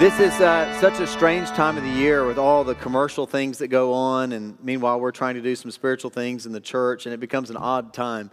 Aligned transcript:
This 0.00 0.18
is 0.18 0.32
uh, 0.40 0.80
such 0.80 0.98
a 0.98 1.06
strange 1.06 1.50
time 1.50 1.76
of 1.76 1.82
the 1.82 1.90
year 1.90 2.24
with 2.24 2.38
all 2.38 2.64
the 2.64 2.74
commercial 2.74 3.26
things 3.26 3.58
that 3.58 3.68
go 3.68 3.92
on, 3.92 4.32
and 4.32 4.56
meanwhile, 4.64 4.98
we're 4.98 5.10
trying 5.10 5.34
to 5.34 5.42
do 5.42 5.54
some 5.54 5.70
spiritual 5.70 6.08
things 6.08 6.46
in 6.46 6.52
the 6.52 6.60
church, 6.60 7.04
and 7.04 7.12
it 7.12 7.20
becomes 7.20 7.50
an 7.50 7.58
odd 7.58 7.92
time. 7.92 8.30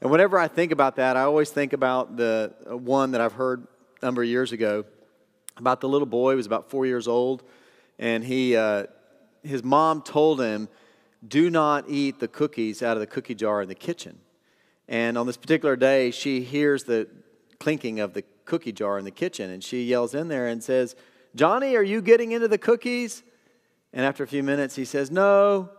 And 0.00 0.10
whenever 0.10 0.38
I 0.38 0.48
think 0.48 0.72
about 0.72 0.96
that, 0.96 1.18
I 1.18 1.24
always 1.24 1.50
think 1.50 1.74
about 1.74 2.16
the 2.16 2.54
uh, 2.66 2.74
one 2.74 3.10
that 3.10 3.20
I've 3.20 3.34
heard 3.34 3.66
a 4.00 4.06
number 4.06 4.22
of 4.22 4.30
years 4.30 4.52
ago 4.52 4.86
about 5.58 5.82
the 5.82 5.90
little 5.90 6.06
boy 6.06 6.30
who 6.30 6.36
was 6.38 6.46
about 6.46 6.70
four 6.70 6.86
years 6.86 7.06
old, 7.06 7.42
and 7.98 8.24
he, 8.24 8.56
uh, 8.56 8.86
his 9.42 9.62
mom 9.62 10.00
told 10.00 10.40
him, 10.40 10.70
Do 11.28 11.50
not 11.50 11.84
eat 11.86 12.18
the 12.18 12.28
cookies 12.28 12.82
out 12.82 12.96
of 12.96 13.00
the 13.00 13.06
cookie 13.06 13.34
jar 13.34 13.60
in 13.60 13.68
the 13.68 13.74
kitchen. 13.74 14.20
And 14.88 15.18
on 15.18 15.26
this 15.26 15.36
particular 15.36 15.76
day, 15.76 16.12
she 16.12 16.40
hears 16.40 16.84
the 16.84 17.08
clinking 17.58 18.00
of 18.00 18.14
the 18.14 18.24
cookie 18.46 18.72
jar 18.72 18.98
in 18.98 19.04
the 19.04 19.10
kitchen, 19.10 19.50
and 19.50 19.62
she 19.62 19.84
yells 19.84 20.14
in 20.14 20.28
there 20.28 20.46
and 20.46 20.64
says, 20.64 20.96
Johnny, 21.34 21.76
are 21.76 21.82
you 21.82 22.02
getting 22.02 22.32
into 22.32 22.48
the 22.48 22.58
cookies? 22.58 23.22
And 23.92 24.04
after 24.04 24.24
a 24.24 24.26
few 24.26 24.42
minutes, 24.42 24.74
he 24.74 24.84
says, 24.84 25.10
No. 25.10 25.70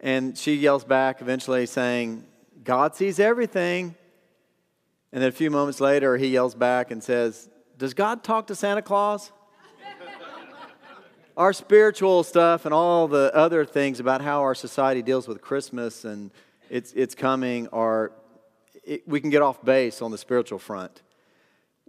And 0.00 0.36
she 0.36 0.54
yells 0.54 0.84
back, 0.84 1.22
eventually 1.22 1.64
saying, 1.66 2.24
God 2.64 2.96
sees 2.96 3.20
everything. 3.20 3.94
And 5.12 5.22
then 5.22 5.28
a 5.28 5.32
few 5.32 5.50
moments 5.50 5.80
later, 5.80 6.16
he 6.16 6.28
yells 6.28 6.54
back 6.54 6.90
and 6.90 7.02
says, 7.02 7.48
Does 7.78 7.94
God 7.94 8.24
talk 8.24 8.48
to 8.48 8.54
Santa 8.54 8.82
Claus? 8.82 9.30
our 11.36 11.52
spiritual 11.52 12.24
stuff 12.24 12.64
and 12.64 12.74
all 12.74 13.06
the 13.06 13.30
other 13.34 13.64
things 13.64 14.00
about 14.00 14.22
how 14.22 14.40
our 14.40 14.54
society 14.54 15.02
deals 15.02 15.28
with 15.28 15.40
Christmas 15.40 16.04
and 16.04 16.30
its, 16.68 16.92
its 16.94 17.14
coming 17.14 17.68
are, 17.68 18.12
it, 18.84 19.06
we 19.06 19.20
can 19.20 19.30
get 19.30 19.42
off 19.42 19.64
base 19.64 20.02
on 20.02 20.10
the 20.10 20.18
spiritual 20.18 20.58
front. 20.58 21.02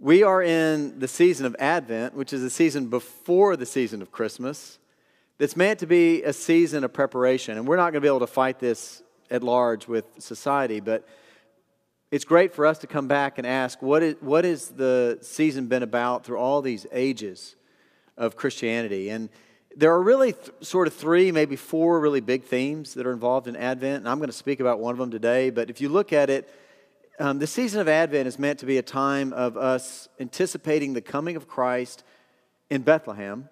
We 0.04 0.22
are 0.22 0.42
in 0.42 0.98
the 0.98 1.08
season 1.08 1.46
of 1.46 1.56
Advent, 1.58 2.12
which 2.12 2.34
is 2.34 2.42
the 2.42 2.50
season 2.50 2.88
before 2.88 3.56
the 3.56 3.64
season 3.64 4.02
of 4.02 4.12
Christmas, 4.12 4.78
that's 5.38 5.56
meant 5.56 5.78
to 5.78 5.86
be 5.86 6.22
a 6.24 6.32
season 6.34 6.84
of 6.84 6.92
preparation. 6.92 7.56
And 7.56 7.66
we're 7.66 7.78
not 7.78 7.84
going 7.84 7.94
to 7.94 8.00
be 8.02 8.08
able 8.08 8.20
to 8.20 8.26
fight 8.26 8.58
this 8.58 9.02
at 9.30 9.42
large 9.42 9.88
with 9.88 10.04
society, 10.18 10.80
but 10.80 11.08
it's 12.10 12.26
great 12.26 12.52
for 12.52 12.66
us 12.66 12.76
to 12.80 12.86
come 12.86 13.08
back 13.08 13.38
and 13.38 13.46
ask 13.46 13.80
what 13.80 14.02
is, 14.02 14.16
what 14.20 14.44
is 14.44 14.68
the 14.68 15.20
season 15.22 15.68
been 15.68 15.82
about 15.82 16.22
through 16.22 16.36
all 16.36 16.60
these 16.60 16.86
ages 16.92 17.56
of 18.18 18.36
Christianity? 18.36 19.08
And 19.08 19.30
there 19.74 19.90
are 19.90 20.02
really 20.02 20.34
th- 20.34 20.50
sort 20.60 20.86
of 20.86 20.92
three, 20.92 21.32
maybe 21.32 21.56
four 21.56 21.98
really 21.98 22.20
big 22.20 22.44
themes 22.44 22.92
that 22.92 23.06
are 23.06 23.12
involved 23.12 23.48
in 23.48 23.56
Advent. 23.56 24.00
And 24.00 24.08
I'm 24.10 24.18
going 24.18 24.28
to 24.28 24.36
speak 24.36 24.60
about 24.60 24.80
one 24.80 24.92
of 24.92 24.98
them 24.98 25.10
today. 25.10 25.48
But 25.48 25.70
if 25.70 25.80
you 25.80 25.88
look 25.88 26.12
at 26.12 26.28
it, 26.28 26.46
um, 27.20 27.38
the 27.38 27.46
season 27.46 27.80
of 27.80 27.88
Advent 27.88 28.26
is 28.26 28.38
meant 28.38 28.58
to 28.58 28.66
be 28.66 28.78
a 28.78 28.82
time 28.82 29.32
of 29.32 29.56
us 29.56 30.08
anticipating 30.18 30.94
the 30.94 31.00
coming 31.00 31.36
of 31.36 31.46
Christ 31.46 32.02
in 32.70 32.82
Bethlehem. 32.82 33.48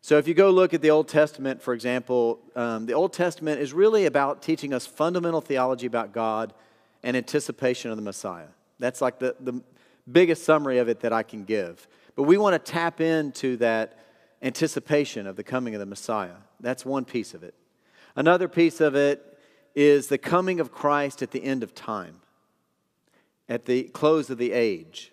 So, 0.00 0.18
if 0.18 0.28
you 0.28 0.34
go 0.34 0.50
look 0.50 0.72
at 0.74 0.82
the 0.82 0.90
Old 0.90 1.08
Testament, 1.08 1.62
for 1.62 1.74
example, 1.74 2.40
um, 2.54 2.86
the 2.86 2.92
Old 2.92 3.12
Testament 3.12 3.60
is 3.60 3.72
really 3.72 4.06
about 4.06 4.42
teaching 4.42 4.72
us 4.72 4.86
fundamental 4.86 5.40
theology 5.40 5.86
about 5.86 6.12
God 6.12 6.54
and 7.02 7.16
anticipation 7.16 7.90
of 7.90 7.96
the 7.96 8.02
Messiah. 8.02 8.48
That's 8.78 9.00
like 9.00 9.18
the, 9.18 9.36
the 9.40 9.62
biggest 10.10 10.44
summary 10.44 10.78
of 10.78 10.88
it 10.88 11.00
that 11.00 11.12
I 11.12 11.22
can 11.22 11.44
give. 11.44 11.86
But 12.14 12.24
we 12.24 12.36
want 12.36 12.54
to 12.54 12.72
tap 12.72 13.00
into 13.00 13.56
that 13.58 13.98
anticipation 14.42 15.26
of 15.26 15.36
the 15.36 15.44
coming 15.44 15.74
of 15.74 15.80
the 15.80 15.86
Messiah. 15.86 16.36
That's 16.60 16.84
one 16.84 17.04
piece 17.04 17.34
of 17.34 17.42
it. 17.42 17.54
Another 18.14 18.48
piece 18.48 18.80
of 18.80 18.94
it 18.94 19.38
is 19.74 20.08
the 20.08 20.18
coming 20.18 20.60
of 20.60 20.72
Christ 20.72 21.22
at 21.22 21.30
the 21.30 21.42
end 21.42 21.62
of 21.62 21.74
time 21.74 22.21
at 23.52 23.66
the 23.66 23.82
close 23.82 24.30
of 24.30 24.38
the 24.38 24.50
age. 24.50 25.12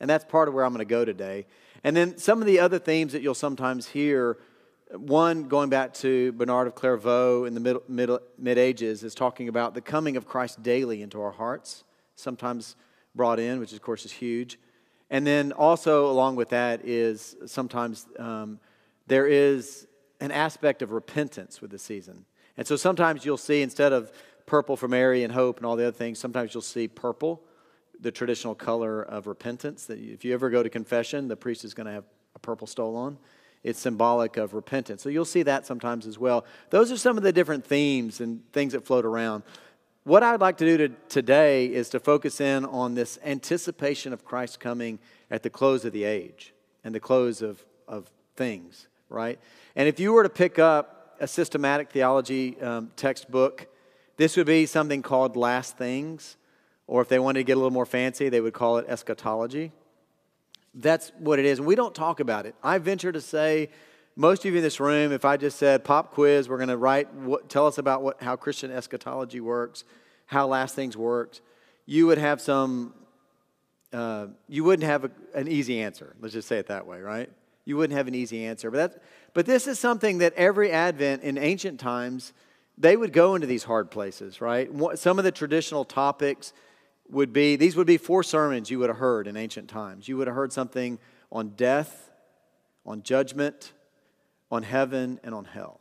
And 0.00 0.08
that's 0.08 0.24
part 0.24 0.48
of 0.48 0.54
where 0.54 0.64
I'm 0.64 0.72
going 0.72 0.78
to 0.78 0.86
go 0.86 1.04
today. 1.04 1.44
And 1.84 1.94
then 1.94 2.16
some 2.16 2.40
of 2.40 2.46
the 2.46 2.58
other 2.60 2.78
themes 2.78 3.12
that 3.12 3.20
you'll 3.20 3.34
sometimes 3.34 3.88
hear 3.88 4.38
one, 4.96 5.48
going 5.48 5.68
back 5.68 5.92
to 5.94 6.32
Bernard 6.32 6.66
of 6.66 6.74
Clairvaux 6.74 7.44
in 7.44 7.52
the 7.52 7.60
middle, 7.60 7.82
mid, 7.88 8.10
mid 8.38 8.56
ages, 8.56 9.02
is 9.02 9.14
talking 9.14 9.48
about 9.48 9.74
the 9.74 9.82
coming 9.82 10.16
of 10.16 10.26
Christ 10.26 10.62
daily 10.62 11.02
into 11.02 11.20
our 11.20 11.30
hearts, 11.30 11.84
sometimes 12.14 12.74
brought 13.14 13.38
in, 13.38 13.60
which 13.60 13.74
of 13.74 13.82
course 13.82 14.06
is 14.06 14.12
huge. 14.12 14.58
And 15.10 15.26
then 15.26 15.52
also, 15.52 16.10
along 16.10 16.36
with 16.36 16.48
that, 16.50 16.80
is 16.86 17.36
sometimes 17.44 18.06
um, 18.18 18.60
there 19.08 19.26
is 19.26 19.86
an 20.20 20.30
aspect 20.30 20.80
of 20.80 20.92
repentance 20.92 21.60
with 21.60 21.70
the 21.70 21.78
season. 21.78 22.24
And 22.56 22.66
so 22.66 22.76
sometimes 22.76 23.26
you'll 23.26 23.36
see, 23.36 23.60
instead 23.60 23.92
of 23.92 24.10
purple 24.46 24.76
for 24.76 24.88
Mary 24.88 25.24
and 25.24 25.32
hope 25.32 25.58
and 25.58 25.66
all 25.66 25.76
the 25.76 25.84
other 25.84 25.96
things. 25.96 26.18
Sometimes 26.18 26.54
you'll 26.54 26.62
see 26.62 26.88
purple, 26.88 27.42
the 28.00 28.10
traditional 28.10 28.54
color 28.54 29.02
of 29.02 29.26
repentance. 29.26 29.86
That 29.86 29.98
if 29.98 30.24
you 30.24 30.34
ever 30.34 30.50
go 30.50 30.62
to 30.62 30.70
confession, 30.70 31.28
the 31.28 31.36
priest 31.36 31.64
is 31.64 31.74
going 31.74 31.86
to 31.86 31.92
have 31.92 32.04
a 32.34 32.38
purple 32.38 32.66
stole 32.66 32.96
on. 32.96 33.18
It's 33.62 33.78
symbolic 33.78 34.36
of 34.36 34.54
repentance. 34.54 35.02
So 35.02 35.08
you'll 35.08 35.24
see 35.24 35.44
that 35.44 35.66
sometimes 35.66 36.06
as 36.06 36.18
well. 36.18 36.44
Those 36.70 36.90
are 36.90 36.96
some 36.96 37.16
of 37.16 37.22
the 37.22 37.32
different 37.32 37.64
themes 37.64 38.20
and 38.20 38.42
things 38.52 38.72
that 38.72 38.84
float 38.84 39.04
around. 39.04 39.44
What 40.04 40.24
I 40.24 40.32
would 40.32 40.40
like 40.40 40.56
to 40.56 40.64
do 40.64 40.76
to, 40.78 40.88
today 41.08 41.66
is 41.66 41.88
to 41.90 42.00
focus 42.00 42.40
in 42.40 42.64
on 42.64 42.94
this 42.94 43.20
anticipation 43.24 44.12
of 44.12 44.24
Christ 44.24 44.58
coming 44.58 44.98
at 45.30 45.44
the 45.44 45.50
close 45.50 45.84
of 45.84 45.92
the 45.92 46.02
age 46.02 46.52
and 46.82 46.92
the 46.92 46.98
close 46.98 47.40
of, 47.40 47.64
of 47.86 48.10
things, 48.34 48.88
right? 49.08 49.38
And 49.76 49.86
if 49.86 50.00
you 50.00 50.12
were 50.12 50.24
to 50.24 50.28
pick 50.28 50.58
up 50.58 51.16
a 51.20 51.28
systematic 51.28 51.90
theology 51.90 52.60
um, 52.60 52.90
textbook, 52.96 53.68
this 54.22 54.36
would 54.36 54.46
be 54.46 54.66
something 54.66 55.02
called 55.02 55.34
last 55.34 55.76
things, 55.76 56.36
or 56.86 57.02
if 57.02 57.08
they 57.08 57.18
wanted 57.18 57.40
to 57.40 57.44
get 57.44 57.54
a 57.54 57.56
little 57.56 57.72
more 57.72 57.84
fancy, 57.84 58.28
they 58.28 58.40
would 58.40 58.52
call 58.52 58.78
it 58.78 58.86
eschatology. 58.88 59.72
That's 60.74 61.10
what 61.18 61.40
it 61.40 61.44
is. 61.44 61.60
We 61.60 61.74
don't 61.74 61.92
talk 61.92 62.20
about 62.20 62.46
it. 62.46 62.54
I 62.62 62.78
venture 62.78 63.10
to 63.10 63.20
say, 63.20 63.70
most 64.14 64.44
of 64.44 64.52
you 64.52 64.58
in 64.58 64.62
this 64.62 64.78
room, 64.78 65.10
if 65.10 65.24
I 65.24 65.36
just 65.36 65.58
said 65.58 65.82
pop 65.82 66.12
quiz, 66.12 66.48
we're 66.48 66.58
going 66.58 66.68
to 66.68 66.76
write, 66.76 67.12
what, 67.14 67.48
tell 67.48 67.66
us 67.66 67.78
about 67.78 68.02
what, 68.02 68.22
how 68.22 68.36
Christian 68.36 68.70
eschatology 68.70 69.40
works, 69.40 69.82
how 70.26 70.46
last 70.46 70.76
things 70.76 70.96
worked, 70.96 71.40
you 71.84 72.06
would 72.06 72.18
have 72.18 72.40
some, 72.40 72.94
uh, 73.92 74.28
you 74.48 74.62
wouldn't 74.62 74.88
have 74.88 75.04
a, 75.04 75.10
an 75.34 75.48
easy 75.48 75.80
answer. 75.80 76.14
Let's 76.20 76.32
just 76.32 76.46
say 76.46 76.58
it 76.58 76.68
that 76.68 76.86
way, 76.86 77.00
right? 77.00 77.28
You 77.64 77.76
wouldn't 77.76 77.96
have 77.96 78.06
an 78.06 78.14
easy 78.14 78.44
answer. 78.44 78.70
But, 78.70 78.92
that, 78.92 79.02
but 79.34 79.46
this 79.46 79.66
is 79.66 79.80
something 79.80 80.18
that 80.18 80.32
every 80.34 80.70
Advent 80.70 81.24
in 81.24 81.38
ancient 81.38 81.80
times, 81.80 82.32
they 82.78 82.96
would 82.96 83.12
go 83.12 83.34
into 83.34 83.46
these 83.46 83.64
hard 83.64 83.90
places, 83.90 84.40
right? 84.40 84.70
Some 84.94 85.18
of 85.18 85.24
the 85.24 85.32
traditional 85.32 85.84
topics 85.84 86.52
would 87.10 87.32
be 87.32 87.56
these 87.56 87.76
would 87.76 87.86
be 87.86 87.98
four 87.98 88.22
sermons 88.22 88.70
you 88.70 88.78
would 88.78 88.88
have 88.88 88.98
heard 88.98 89.26
in 89.26 89.36
ancient 89.36 89.68
times. 89.68 90.08
You 90.08 90.16
would 90.16 90.26
have 90.26 90.36
heard 90.36 90.52
something 90.52 90.98
on 91.30 91.50
death, 91.50 92.10
on 92.86 93.02
judgment, 93.02 93.72
on 94.50 94.62
heaven, 94.62 95.20
and 95.22 95.34
on 95.34 95.44
hell. 95.44 95.80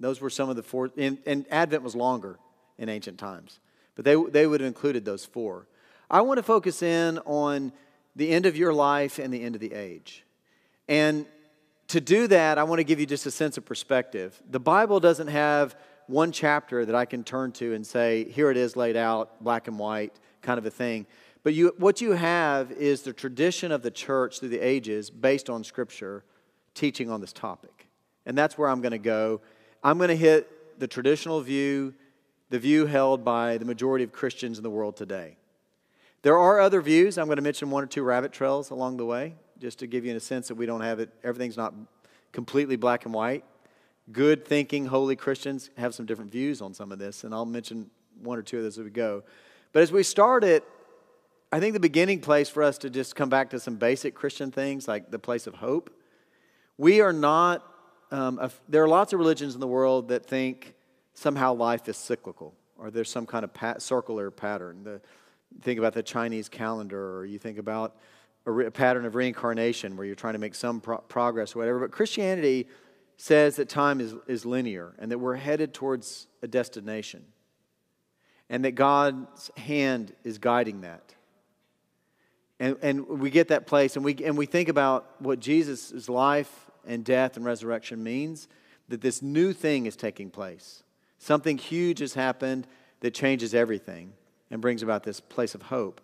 Those 0.00 0.20
were 0.20 0.30
some 0.30 0.48
of 0.48 0.56
the 0.56 0.62
four, 0.62 0.90
and, 0.96 1.18
and 1.26 1.46
Advent 1.50 1.82
was 1.82 1.96
longer 1.96 2.38
in 2.78 2.88
ancient 2.88 3.18
times, 3.18 3.60
but 3.94 4.04
they, 4.04 4.14
they 4.14 4.46
would 4.46 4.60
have 4.60 4.68
included 4.68 5.04
those 5.04 5.24
four. 5.24 5.66
I 6.10 6.20
want 6.20 6.38
to 6.38 6.42
focus 6.42 6.82
in 6.82 7.18
on 7.20 7.72
the 8.14 8.30
end 8.30 8.46
of 8.46 8.56
your 8.56 8.72
life 8.72 9.18
and 9.18 9.32
the 9.32 9.42
end 9.42 9.54
of 9.54 9.60
the 9.60 9.72
age. 9.72 10.24
And 10.88 11.26
to 11.88 12.00
do 12.00 12.26
that, 12.28 12.58
I 12.58 12.64
want 12.64 12.80
to 12.80 12.84
give 12.84 13.00
you 13.00 13.06
just 13.06 13.26
a 13.26 13.30
sense 13.30 13.56
of 13.56 13.64
perspective. 13.64 14.40
The 14.50 14.60
Bible 14.60 15.00
doesn't 15.00 15.28
have 15.28 15.76
one 16.08 16.32
chapter 16.32 16.84
that 16.84 16.94
I 16.94 17.04
can 17.04 17.24
turn 17.24 17.52
to 17.52 17.74
and 17.74 17.86
say, 17.86 18.24
here 18.30 18.50
it 18.50 18.56
is 18.56 18.76
laid 18.76 18.96
out, 18.96 19.42
black 19.42 19.68
and 19.68 19.78
white, 19.78 20.14
kind 20.42 20.58
of 20.58 20.66
a 20.66 20.70
thing. 20.70 21.06
But 21.42 21.54
you, 21.54 21.74
what 21.78 22.00
you 22.00 22.12
have 22.12 22.72
is 22.72 23.02
the 23.02 23.12
tradition 23.12 23.72
of 23.72 23.82
the 23.82 23.90
church 23.90 24.40
through 24.40 24.48
the 24.50 24.60
ages 24.60 25.10
based 25.10 25.48
on 25.48 25.64
Scripture 25.64 26.24
teaching 26.74 27.10
on 27.10 27.20
this 27.20 27.32
topic. 27.32 27.88
And 28.24 28.36
that's 28.36 28.58
where 28.58 28.68
I'm 28.68 28.80
going 28.80 28.92
to 28.92 28.98
go. 28.98 29.40
I'm 29.82 29.98
going 29.98 30.08
to 30.08 30.16
hit 30.16 30.80
the 30.80 30.88
traditional 30.88 31.40
view, 31.40 31.94
the 32.50 32.58
view 32.58 32.86
held 32.86 33.24
by 33.24 33.58
the 33.58 33.64
majority 33.64 34.04
of 34.04 34.12
Christians 34.12 34.58
in 34.58 34.64
the 34.64 34.70
world 34.70 34.96
today. 34.96 35.36
There 36.22 36.36
are 36.36 36.58
other 36.58 36.80
views. 36.80 37.18
I'm 37.18 37.26
going 37.26 37.36
to 37.36 37.42
mention 37.42 37.70
one 37.70 37.84
or 37.84 37.86
two 37.86 38.02
rabbit 38.02 38.32
trails 38.32 38.70
along 38.70 38.96
the 38.96 39.06
way, 39.06 39.36
just 39.60 39.78
to 39.78 39.86
give 39.86 40.04
you 40.04 40.16
a 40.16 40.20
sense 40.20 40.48
that 40.48 40.56
we 40.56 40.66
don't 40.66 40.80
have 40.80 40.98
it, 40.98 41.10
everything's 41.22 41.56
not 41.56 41.72
completely 42.32 42.76
black 42.76 43.04
and 43.04 43.14
white 43.14 43.44
good 44.12 44.44
thinking, 44.44 44.86
holy 44.86 45.16
Christians 45.16 45.70
have 45.76 45.94
some 45.94 46.06
different 46.06 46.30
views 46.30 46.60
on 46.60 46.74
some 46.74 46.92
of 46.92 46.98
this, 46.98 47.24
and 47.24 47.34
I'll 47.34 47.44
mention 47.44 47.90
one 48.22 48.38
or 48.38 48.42
two 48.42 48.58
of 48.58 48.62
those 48.62 48.78
as 48.78 48.84
we 48.84 48.90
go. 48.90 49.22
But 49.72 49.82
as 49.82 49.92
we 49.92 50.02
start 50.02 50.44
it, 50.44 50.64
I 51.52 51.60
think 51.60 51.74
the 51.74 51.80
beginning 51.80 52.20
place 52.20 52.48
for 52.48 52.62
us 52.62 52.78
to 52.78 52.90
just 52.90 53.14
come 53.14 53.28
back 53.28 53.50
to 53.50 53.60
some 53.60 53.76
basic 53.76 54.14
Christian 54.14 54.50
things, 54.50 54.88
like 54.88 55.10
the 55.10 55.18
place 55.18 55.46
of 55.46 55.54
hope. 55.54 55.90
We 56.78 57.00
are 57.00 57.12
not, 57.12 57.64
um, 58.10 58.38
a, 58.38 58.50
there 58.68 58.82
are 58.82 58.88
lots 58.88 59.12
of 59.12 59.18
religions 59.18 59.54
in 59.54 59.60
the 59.60 59.66
world 59.66 60.08
that 60.08 60.26
think 60.26 60.74
somehow 61.14 61.54
life 61.54 61.88
is 61.88 61.96
cyclical 61.96 62.54
or 62.78 62.90
there's 62.90 63.10
some 63.10 63.26
kind 63.26 63.44
of 63.44 63.52
pat, 63.52 63.82
circular 63.82 64.30
pattern. 64.30 64.84
The, 64.84 65.00
think 65.62 65.78
about 65.78 65.94
the 65.94 66.02
Chinese 66.02 66.48
calendar, 66.48 67.18
or 67.18 67.24
you 67.24 67.38
think 67.38 67.58
about 67.58 67.96
a, 68.44 68.50
re, 68.50 68.66
a 68.66 68.70
pattern 68.70 69.04
of 69.04 69.14
reincarnation 69.14 69.96
where 69.96 70.06
you're 70.06 70.16
trying 70.16 70.34
to 70.34 70.38
make 70.38 70.54
some 70.54 70.80
pro- 70.80 70.98
progress 70.98 71.54
or 71.54 71.60
whatever. 71.60 71.80
But 71.80 71.90
Christianity 71.90 72.66
says 73.16 73.56
that 73.56 73.68
time 73.68 74.00
is, 74.00 74.14
is 74.26 74.44
linear 74.44 74.92
and 74.98 75.10
that 75.10 75.18
we're 75.18 75.36
headed 75.36 75.72
towards 75.72 76.26
a 76.42 76.48
destination 76.48 77.24
and 78.48 78.64
that 78.64 78.72
God's 78.72 79.50
hand 79.56 80.14
is 80.24 80.38
guiding 80.38 80.82
that. 80.82 81.14
And, 82.58 82.76
and 82.80 83.06
we 83.06 83.30
get 83.30 83.48
that 83.48 83.66
place, 83.66 83.96
and 83.96 84.04
we, 84.04 84.14
and 84.24 84.36
we 84.36 84.46
think 84.46 84.68
about 84.68 85.20
what 85.20 85.40
Jesus' 85.40 86.08
life 86.08 86.70
and 86.86 87.04
death 87.04 87.36
and 87.36 87.44
resurrection 87.44 88.02
means 88.02 88.48
that 88.88 89.00
this 89.00 89.20
new 89.20 89.52
thing 89.52 89.86
is 89.86 89.96
taking 89.96 90.30
place. 90.30 90.82
Something 91.18 91.58
huge 91.58 91.98
has 91.98 92.14
happened 92.14 92.66
that 93.00 93.12
changes 93.12 93.54
everything 93.54 94.12
and 94.50 94.62
brings 94.62 94.82
about 94.82 95.02
this 95.02 95.20
place 95.20 95.54
of 95.54 95.62
hope. 95.62 96.00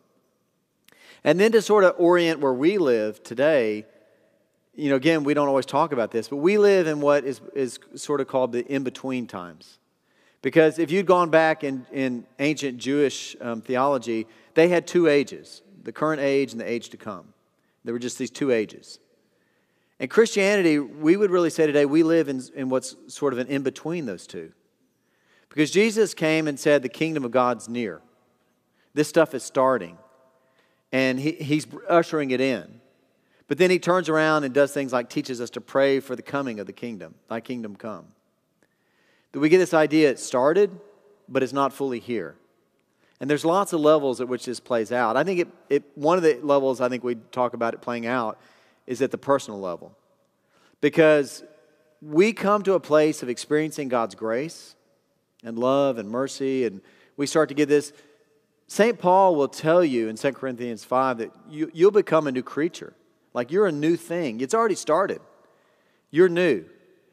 And 1.25 1.39
then 1.39 1.53
to 1.53 1.63
sort 1.63 1.85
of 1.85 1.95
orient 1.97 2.41
where 2.41 2.53
we 2.53 2.77
live 2.77 3.23
today, 3.23 3.87
you 4.75 4.89
know, 4.89 4.97
again, 4.97 5.25
we 5.25 5.35
don't 5.35 5.49
always 5.49 5.67
talk 5.67 5.93
about 5.93 6.11
this, 6.11 6.29
but 6.29 6.37
we 6.37 6.57
live 6.59 6.87
in 6.87 7.01
what 7.01 7.25
is, 7.25 7.41
is 7.55 7.79
sort 7.95 8.21
of 8.21 8.29
called 8.29 8.53
the 8.53 8.65
in 8.67 8.85
between 8.85 9.27
times. 9.27 9.79
Because 10.41 10.79
if 10.79 10.91
you'd 10.91 11.07
gone 11.07 11.31
back 11.31 11.63
in, 11.63 11.87
in 11.93 12.27
ancient 12.39 12.79
Jewish 12.79 13.37
um, 13.41 13.61
theology, 13.61 14.27
they 14.55 14.69
had 14.69 14.87
two 14.87 15.09
ages 15.09 15.63
the 15.85 15.93
current 15.93 16.21
age 16.21 16.53
and 16.53 16.61
the 16.61 16.71
age 16.71 16.91
to 16.91 16.97
come. 16.97 17.35
There 17.85 17.93
were 17.93 17.99
just 17.99 18.17
these 18.17 18.31
two 18.31 18.53
ages. 18.53 19.01
In 19.99 20.09
Christianity, 20.09 20.79
we 20.79 21.17
would 21.17 21.31
really 21.31 21.51
say 21.51 21.67
today 21.67 21.87
we 21.87 22.05
live 22.05 22.29
in, 22.29 22.41
in 22.55 22.69
what's 22.69 22.95
sort 23.09 23.33
of 23.33 23.41
an 23.41 23.49
in 23.49 23.63
between 23.63 24.07
those 24.07 24.27
two. 24.27 24.53
Because 25.49 25.71
Jesus 25.71 26.15
came 26.15 26.47
and 26.49 26.59
said, 26.59 26.83
The 26.83 26.89
kingdom 26.89 27.25
of 27.25 27.31
God's 27.31 27.69
near. 27.69 28.01
This 28.95 29.09
stuff 29.09 29.35
is 29.35 29.43
starting. 29.43 29.99
And 30.93 31.19
he, 31.19 31.33
he's 31.33 31.67
ushering 31.89 32.31
it 32.31 32.41
in. 32.41 32.81
But 33.53 33.59
then 33.59 33.71
he 33.71 33.79
turns 33.79 34.09
around 34.09 34.45
and 34.45 34.55
does 34.55 34.73
things 34.73 34.95
like 34.95 35.11
teaches 35.11 35.39
us 35.39 35.51
to 35.51 35.61
pray 35.61 36.01
for 36.01 36.17
the 36.17 36.23
coming 36.23 36.59
of 36.59 36.67
the 36.67 36.73
kingdom, 36.73 37.17
thy 37.29 37.43
kingdom 37.43 37.77
come. 37.77 38.07
That 39.33 39.41
we 39.41 39.51
get 39.51 39.59
this 39.59 39.75
idea 39.75 40.09
it 40.09 40.19
started, 40.19 40.71
but 41.29 41.43
it's 41.43 41.53
not 41.53 41.75
fully 41.75 41.99
here. 41.99 42.35
And 43.21 43.29
there's 43.29 43.45
lots 43.45 43.75
of 43.75 43.81
levels 43.81 44.23
at 44.23 44.29
which 44.29 44.47
this 44.47 44.59
plays 44.59 44.91
out. 44.91 45.19
I 45.19 45.25
think 45.25 45.41
it, 45.41 45.49
it, 45.69 45.83
one 45.97 46.17
of 46.17 46.25
the 46.25 46.41
levels 46.43 46.81
I 46.81 46.89
think 46.89 47.05
we 47.05 47.17
talk 47.31 47.53
about 47.53 47.75
it 47.75 47.83
playing 47.83 48.07
out 48.07 48.41
is 48.87 49.03
at 49.03 49.11
the 49.11 49.19
personal 49.19 49.61
level. 49.61 49.95
Because 50.81 51.45
we 52.01 52.33
come 52.33 52.63
to 52.63 52.73
a 52.73 52.81
place 52.81 53.23
of 53.23 53.29
experiencing 53.29 53.89
God's 53.89 54.15
grace 54.15 54.77
and 55.45 55.59
love 55.59 55.99
and 55.99 56.09
mercy, 56.09 56.65
and 56.65 56.81
we 57.19 57.27
start 57.27 57.51
to 57.51 57.55
get 57.55 57.69
this. 57.69 57.93
St. 58.67 58.99
Paul 58.99 59.37
will 59.37 59.49
tell 59.49 59.85
you 59.85 60.09
in 60.09 60.17
2 60.17 60.33
Corinthians 60.33 60.85
5 60.85 61.19
that 61.19 61.31
you, 61.51 61.71
you'll 61.75 61.91
become 61.91 62.27
a 62.27 62.33
new 62.33 62.43
creature. 62.43 62.95
Like 63.35 63.51
you're 63.51 63.67
a 63.67 63.73
new 63.73 63.97
thing. 63.97 64.41
It's 64.41 64.55
already 64.55 64.75
started. 64.75 65.21
You're 66.11 66.29
new. 66.29 66.65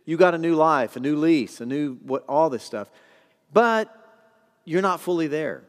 You 0.05 0.17
got 0.17 0.33
a 0.33 0.37
new 0.37 0.55
life, 0.55 0.95
a 0.95 0.99
new 0.99 1.15
lease, 1.15 1.61
a 1.61 1.65
new 1.65 1.95
what 2.03 2.25
all 2.27 2.49
this 2.49 2.63
stuff. 2.63 2.89
But 3.53 3.95
you're 4.65 4.81
not 4.81 4.99
fully 4.99 5.27
there. 5.27 5.63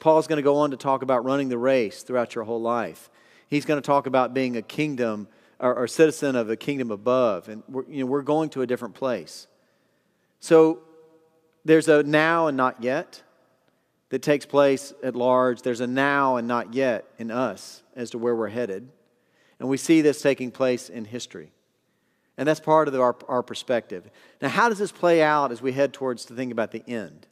Paul's 0.00 0.26
going 0.26 0.38
to 0.38 0.42
go 0.42 0.56
on 0.58 0.72
to 0.72 0.76
talk 0.76 1.02
about 1.02 1.24
running 1.24 1.48
the 1.48 1.58
race 1.58 2.02
throughout 2.02 2.34
your 2.34 2.44
whole 2.44 2.60
life. 2.60 3.08
He's 3.48 3.64
going 3.64 3.80
to 3.80 3.86
talk 3.86 4.06
about 4.06 4.34
being 4.34 4.56
a 4.56 4.62
kingdom 4.62 5.28
or, 5.60 5.74
or 5.74 5.86
citizen 5.86 6.34
of 6.36 6.50
a 6.50 6.56
kingdom 6.56 6.90
above. 6.90 7.48
And 7.48 7.62
we're, 7.68 7.84
you 7.88 8.00
know, 8.00 8.06
we're 8.06 8.22
going 8.22 8.50
to 8.50 8.62
a 8.62 8.66
different 8.66 8.94
place. 8.94 9.46
So 10.40 10.80
there's 11.64 11.88
a 11.88 12.02
now 12.02 12.48
and 12.48 12.56
not 12.56 12.82
yet 12.82 13.22
that 14.08 14.22
takes 14.22 14.44
place 14.44 14.92
at 15.02 15.14
large. 15.14 15.62
There's 15.62 15.80
a 15.80 15.86
now 15.86 16.36
and 16.36 16.48
not 16.48 16.74
yet 16.74 17.04
in 17.18 17.30
us 17.30 17.82
as 17.94 18.10
to 18.10 18.18
where 18.18 18.34
we're 18.34 18.48
headed. 18.48 18.88
And 19.62 19.70
we 19.70 19.76
see 19.76 20.00
this 20.00 20.20
taking 20.20 20.50
place 20.50 20.88
in 20.88 21.04
history. 21.04 21.52
And 22.36 22.48
that's 22.48 22.58
part 22.58 22.88
of 22.88 22.94
our, 22.96 23.14
our 23.28 23.44
perspective. 23.44 24.10
Now, 24.40 24.48
how 24.48 24.68
does 24.68 24.78
this 24.78 24.90
play 24.90 25.22
out 25.22 25.52
as 25.52 25.62
we 25.62 25.70
head 25.70 25.92
towards 25.92 26.24
the 26.24 26.34
thing 26.34 26.50
about 26.50 26.72
the 26.72 26.82
end? 26.88 27.28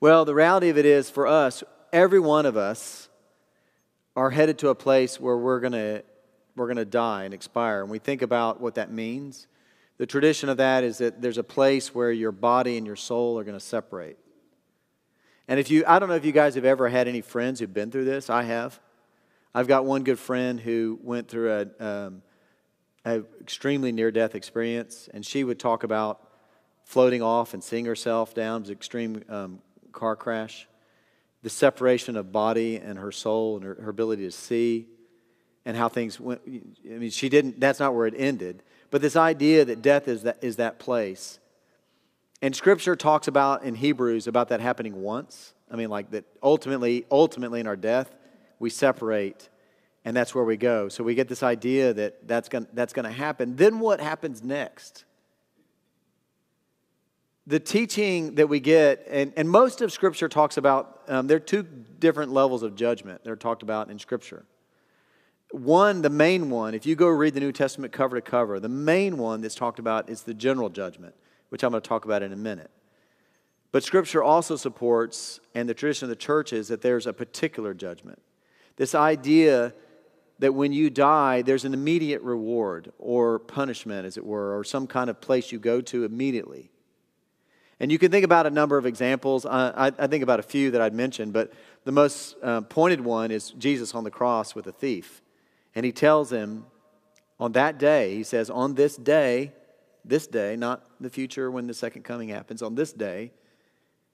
Well, 0.00 0.24
the 0.24 0.34
reality 0.34 0.68
of 0.68 0.76
it 0.76 0.84
is 0.84 1.10
for 1.10 1.28
us, 1.28 1.62
every 1.92 2.18
one 2.18 2.44
of 2.44 2.56
us 2.56 3.08
are 4.16 4.30
headed 4.30 4.58
to 4.58 4.70
a 4.70 4.74
place 4.74 5.20
where 5.20 5.36
we're 5.36 5.60
going 5.60 5.74
to 5.74 6.02
we're 6.56 6.66
going 6.66 6.78
to 6.78 6.84
die 6.84 7.22
and 7.22 7.32
expire. 7.32 7.82
And 7.82 7.88
we 7.88 8.00
think 8.00 8.20
about 8.20 8.60
what 8.60 8.74
that 8.74 8.90
means. 8.90 9.46
The 9.98 10.06
tradition 10.06 10.48
of 10.48 10.56
that 10.56 10.82
is 10.82 10.98
that 10.98 11.22
there's 11.22 11.38
a 11.38 11.44
place 11.44 11.94
where 11.94 12.10
your 12.10 12.32
body 12.32 12.76
and 12.76 12.84
your 12.84 12.96
soul 12.96 13.38
are 13.38 13.44
going 13.44 13.56
to 13.56 13.64
separate. 13.64 14.16
And 15.46 15.60
if 15.60 15.70
you, 15.70 15.84
I 15.86 16.00
don't 16.00 16.08
know 16.08 16.16
if 16.16 16.24
you 16.24 16.32
guys 16.32 16.56
have 16.56 16.64
ever 16.64 16.88
had 16.88 17.06
any 17.06 17.20
friends 17.20 17.60
who've 17.60 17.72
been 17.72 17.92
through 17.92 18.06
this. 18.06 18.28
I 18.28 18.42
have. 18.42 18.80
I've 19.54 19.66
got 19.66 19.84
one 19.84 20.04
good 20.04 20.18
friend 20.18 20.60
who 20.60 20.98
went 21.02 21.28
through 21.28 21.52
a, 21.80 21.84
um, 21.84 22.22
a 23.04 23.22
extremely 23.40 23.92
near 23.92 24.10
death 24.10 24.34
experience, 24.34 25.08
and 25.12 25.24
she 25.24 25.42
would 25.44 25.58
talk 25.58 25.84
about 25.84 26.28
floating 26.84 27.22
off 27.22 27.54
and 27.54 27.64
seeing 27.64 27.86
herself 27.86 28.34
down. 28.34 28.64
An 28.64 28.70
extreme 28.72 29.24
um, 29.28 29.60
car 29.92 30.16
crash, 30.16 30.68
the 31.42 31.50
separation 31.50 32.16
of 32.16 32.30
body 32.30 32.76
and 32.76 32.98
her 32.98 33.12
soul 33.12 33.56
and 33.56 33.64
her, 33.64 33.74
her 33.82 33.90
ability 33.90 34.24
to 34.24 34.32
see, 34.32 34.86
and 35.64 35.76
how 35.76 35.88
things 35.88 36.20
went. 36.20 36.40
I 36.46 36.98
mean, 36.98 37.10
she 37.10 37.28
didn't, 37.28 37.58
that's 37.60 37.80
not 37.80 37.94
where 37.94 38.06
it 38.06 38.14
ended. 38.16 38.62
But 38.90 39.02
this 39.02 39.16
idea 39.16 39.64
that 39.64 39.82
death 39.82 40.08
is 40.08 40.22
that, 40.22 40.38
is 40.42 40.56
that 40.56 40.78
place. 40.78 41.38
And 42.40 42.54
scripture 42.54 42.96
talks 42.96 43.28
about 43.28 43.64
in 43.64 43.74
Hebrews 43.74 44.26
about 44.26 44.48
that 44.48 44.60
happening 44.60 45.02
once. 45.02 45.52
I 45.70 45.76
mean, 45.76 45.90
like 45.90 46.10
that 46.12 46.24
ultimately, 46.42 47.04
ultimately 47.10 47.60
in 47.60 47.66
our 47.66 47.76
death, 47.76 48.14
we 48.58 48.70
separate 48.70 49.48
and 50.04 50.16
that's 50.16 50.34
where 50.34 50.44
we 50.44 50.56
go. 50.56 50.88
So 50.88 51.04
we 51.04 51.14
get 51.14 51.28
this 51.28 51.42
idea 51.42 51.92
that 51.92 52.26
that's 52.26 52.48
going 52.48 52.66
that's 52.72 52.92
to 52.92 53.10
happen. 53.10 53.56
Then 53.56 53.80
what 53.80 54.00
happens 54.00 54.42
next? 54.42 55.04
the 57.48 57.58
teaching 57.58 58.34
that 58.34 58.46
we 58.46 58.60
get, 58.60 59.06
and, 59.08 59.32
and 59.34 59.48
most 59.48 59.80
of 59.80 59.90
Scripture 59.90 60.28
talks 60.28 60.58
about, 60.58 61.00
um, 61.08 61.26
there 61.26 61.38
are 61.38 61.40
two 61.40 61.62
different 61.62 62.30
levels 62.30 62.62
of 62.62 62.76
judgment 62.76 63.24
that 63.24 63.30
are 63.30 63.36
talked 63.36 63.62
about 63.62 63.90
in 63.90 63.98
Scripture. 63.98 64.44
One, 65.50 66.02
the 66.02 66.10
main 66.10 66.50
one, 66.50 66.74
if 66.74 66.84
you 66.84 66.94
go 66.94 67.08
read 67.08 67.32
the 67.32 67.40
New 67.40 67.52
Testament 67.52 67.90
cover 67.90 68.16
to 68.16 68.20
cover, 68.20 68.60
the 68.60 68.68
main 68.68 69.16
one 69.16 69.40
that's 69.40 69.54
talked 69.54 69.78
about 69.78 70.10
is 70.10 70.24
the 70.24 70.34
general 70.34 70.68
judgment, 70.68 71.14
which 71.48 71.64
I'm 71.64 71.70
going 71.70 71.80
to 71.80 71.88
talk 71.88 72.04
about 72.04 72.22
in 72.22 72.34
a 72.34 72.36
minute. 72.36 72.70
But 73.72 73.82
Scripture 73.82 74.22
also 74.22 74.56
supports, 74.56 75.40
and 75.54 75.66
the 75.66 75.74
tradition 75.74 76.04
of 76.04 76.10
the 76.10 76.16
church 76.16 76.52
is 76.52 76.68
that 76.68 76.82
there's 76.82 77.06
a 77.06 77.14
particular 77.14 77.72
judgment. 77.72 78.20
This 78.78 78.94
idea 78.94 79.74
that 80.38 80.54
when 80.54 80.72
you 80.72 80.88
die, 80.88 81.42
there's 81.42 81.64
an 81.64 81.74
immediate 81.74 82.22
reward 82.22 82.92
or 82.98 83.40
punishment, 83.40 84.06
as 84.06 84.16
it 84.16 84.24
were, 84.24 84.56
or 84.56 84.62
some 84.62 84.86
kind 84.86 85.10
of 85.10 85.20
place 85.20 85.50
you 85.50 85.58
go 85.58 85.80
to 85.80 86.04
immediately. 86.04 86.70
And 87.80 87.90
you 87.90 87.98
can 87.98 88.12
think 88.12 88.24
about 88.24 88.46
a 88.46 88.50
number 88.50 88.78
of 88.78 88.86
examples. 88.86 89.44
I, 89.44 89.92
I 89.98 90.06
think 90.06 90.22
about 90.22 90.38
a 90.38 90.44
few 90.44 90.70
that 90.70 90.80
I'd 90.80 90.94
mentioned, 90.94 91.32
but 91.32 91.52
the 91.84 91.92
most 91.92 92.36
uh, 92.42 92.60
pointed 92.62 93.00
one 93.00 93.32
is 93.32 93.50
Jesus 93.50 93.94
on 93.96 94.04
the 94.04 94.10
cross 94.10 94.54
with 94.54 94.66
a 94.68 94.72
thief. 94.72 95.22
And 95.74 95.84
he 95.84 95.92
tells 95.92 96.32
him 96.32 96.64
on 97.40 97.52
that 97.52 97.78
day, 97.78 98.14
he 98.14 98.22
says, 98.22 98.48
On 98.48 98.74
this 98.74 98.96
day, 98.96 99.52
this 100.04 100.26
day, 100.26 100.56
not 100.56 100.84
the 101.00 101.10
future 101.10 101.50
when 101.50 101.66
the 101.66 101.74
second 101.74 102.02
coming 102.02 102.28
happens, 102.28 102.62
on 102.62 102.76
this 102.76 102.92
day, 102.92 103.32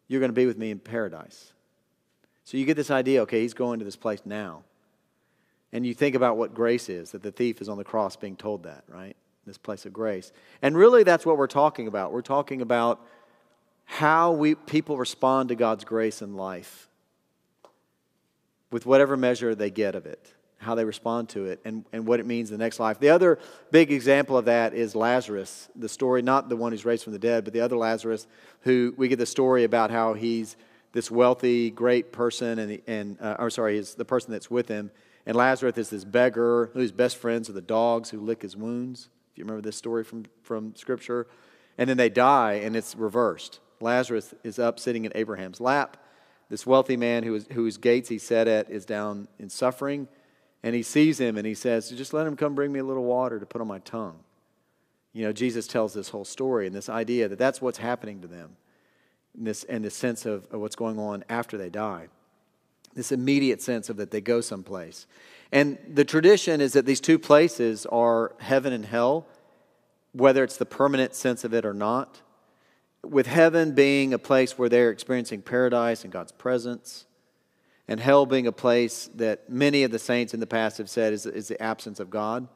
you're 0.08 0.20
going 0.20 0.30
to 0.30 0.34
be 0.34 0.46
with 0.46 0.58
me 0.58 0.70
in 0.70 0.78
paradise. 0.78 1.53
So 2.44 2.56
you 2.56 2.64
get 2.66 2.76
this 2.76 2.90
idea 2.90 3.22
okay, 3.22 3.40
he's 3.40 3.54
going 3.54 3.78
to 3.78 3.84
this 3.84 3.96
place 3.96 4.20
now. 4.24 4.62
And 5.72 5.84
you 5.84 5.92
think 5.92 6.14
about 6.14 6.36
what 6.36 6.54
grace 6.54 6.88
is, 6.88 7.10
that 7.10 7.22
the 7.22 7.32
thief 7.32 7.60
is 7.60 7.68
on 7.68 7.78
the 7.78 7.84
cross 7.84 8.14
being 8.14 8.36
told 8.36 8.62
that, 8.62 8.84
right? 8.86 9.16
This 9.44 9.58
place 9.58 9.84
of 9.86 9.92
grace. 9.92 10.30
And 10.62 10.76
really, 10.76 11.02
that's 11.02 11.26
what 11.26 11.36
we're 11.36 11.48
talking 11.48 11.88
about. 11.88 12.12
We're 12.12 12.22
talking 12.22 12.62
about 12.62 13.04
how 13.84 14.32
we, 14.32 14.54
people 14.54 14.96
respond 14.96 15.48
to 15.48 15.56
God's 15.56 15.84
grace 15.84 16.22
in 16.22 16.36
life 16.36 16.88
with 18.70 18.86
whatever 18.86 19.16
measure 19.16 19.54
they 19.54 19.70
get 19.70 19.94
of 19.94 20.06
it, 20.06 20.32
how 20.58 20.74
they 20.74 20.84
respond 20.84 21.28
to 21.30 21.46
it, 21.46 21.60
and, 21.64 21.84
and 21.92 22.06
what 22.06 22.20
it 22.20 22.26
means 22.26 22.50
in 22.50 22.58
the 22.58 22.64
next 22.64 22.78
life. 22.78 23.00
The 23.00 23.10
other 23.10 23.38
big 23.70 23.90
example 23.90 24.38
of 24.38 24.44
that 24.44 24.74
is 24.74 24.94
Lazarus, 24.94 25.68
the 25.74 25.88
story, 25.88 26.22
not 26.22 26.48
the 26.48 26.56
one 26.56 26.72
who's 26.72 26.84
raised 26.84 27.04
from 27.04 27.12
the 27.12 27.18
dead, 27.18 27.44
but 27.44 27.52
the 27.52 27.60
other 27.60 27.76
Lazarus, 27.76 28.26
who 28.60 28.94
we 28.96 29.08
get 29.08 29.18
the 29.18 29.26
story 29.26 29.64
about 29.64 29.90
how 29.90 30.14
he's 30.14 30.56
this 30.94 31.10
wealthy, 31.10 31.70
great 31.70 32.12
person, 32.12 32.58
and, 32.58 32.80
and 32.86 33.20
uh, 33.20 33.36
or 33.38 33.50
sorry, 33.50 33.76
he's 33.76 33.94
the 33.94 34.04
person 34.04 34.32
that's 34.32 34.50
with 34.50 34.68
him. 34.68 34.90
And 35.26 35.36
Lazarus 35.36 35.76
is 35.76 35.90
this 35.90 36.04
beggar 36.04 36.70
whose 36.72 36.92
best 36.92 37.16
friends 37.16 37.50
are 37.50 37.52
the 37.52 37.60
dogs 37.60 38.10
who 38.10 38.20
lick 38.20 38.42
his 38.42 38.56
wounds. 38.56 39.10
If 39.32 39.38
you 39.38 39.44
remember 39.44 39.60
this 39.60 39.76
story 39.76 40.04
from, 40.04 40.24
from 40.42 40.76
Scripture. 40.76 41.26
And 41.76 41.90
then 41.90 41.96
they 41.96 42.08
die, 42.08 42.54
and 42.54 42.76
it's 42.76 42.94
reversed. 42.94 43.58
Lazarus 43.80 44.32
is 44.44 44.60
up 44.60 44.78
sitting 44.78 45.04
in 45.04 45.12
Abraham's 45.16 45.60
lap. 45.60 45.96
This 46.48 46.64
wealthy 46.64 46.96
man 46.96 47.24
who 47.24 47.34
is, 47.34 47.48
whose 47.52 47.76
gates 47.76 48.08
he 48.08 48.18
sat 48.18 48.46
at 48.46 48.70
is 48.70 48.84
down 48.86 49.26
in 49.40 49.50
suffering. 49.50 50.06
And 50.62 50.74
he 50.74 50.84
sees 50.84 51.20
him 51.20 51.36
and 51.36 51.46
he 51.46 51.54
says, 51.54 51.90
Just 51.90 52.14
let 52.14 52.26
him 52.26 52.36
come 52.36 52.54
bring 52.54 52.72
me 52.72 52.78
a 52.78 52.84
little 52.84 53.04
water 53.04 53.40
to 53.40 53.46
put 53.46 53.60
on 53.60 53.66
my 53.66 53.80
tongue. 53.80 54.20
You 55.12 55.24
know, 55.24 55.32
Jesus 55.32 55.66
tells 55.66 55.92
this 55.92 56.08
whole 56.08 56.24
story 56.24 56.66
and 56.66 56.74
this 56.74 56.88
idea 56.88 57.28
that 57.28 57.38
that's 57.38 57.60
what's 57.60 57.78
happening 57.78 58.20
to 58.22 58.28
them, 58.28 58.56
and 59.36 59.46
this, 59.46 59.64
and 59.64 59.84
this 59.84 59.94
sense 59.94 60.26
of, 60.26 60.46
of 60.52 60.60
what's 60.60 60.76
going 60.76 60.98
on 60.98 61.24
after 61.28 61.56
they 61.56 61.70
die. 61.70 62.08
This 62.94 63.12
immediate 63.12 63.60
sense 63.60 63.88
of 63.88 63.96
that 63.96 64.10
they 64.10 64.20
go 64.20 64.40
someplace. 64.40 65.06
And 65.50 65.78
the 65.92 66.04
tradition 66.04 66.60
is 66.60 66.72
that 66.74 66.86
these 66.86 67.00
two 67.00 67.18
places 67.18 67.86
are 67.86 68.32
heaven 68.38 68.72
and 68.72 68.84
hell, 68.84 69.26
whether 70.12 70.44
it's 70.44 70.56
the 70.56 70.66
permanent 70.66 71.14
sense 71.14 71.44
of 71.44 71.52
it 71.52 71.64
or 71.64 71.74
not 71.74 72.20
with 73.04 73.26
heaven 73.26 73.72
being 73.72 74.12
a 74.12 74.18
place 74.18 74.58
where 74.58 74.68
they're 74.68 74.90
experiencing 74.90 75.42
paradise 75.42 76.04
and 76.04 76.12
God's 76.12 76.32
presence, 76.32 77.06
and 77.86 78.00
hell 78.00 78.24
being 78.24 78.46
a 78.46 78.52
place 78.52 79.10
that 79.14 79.50
many 79.50 79.82
of 79.82 79.90
the 79.90 79.98
saints 79.98 80.32
in 80.32 80.40
the 80.40 80.46
past 80.46 80.78
have 80.78 80.88
said 80.88 81.12
is, 81.12 81.26
is 81.26 81.48
the 81.48 81.62
absence 81.62 82.00
of 82.00 82.08
God. 82.08 82.48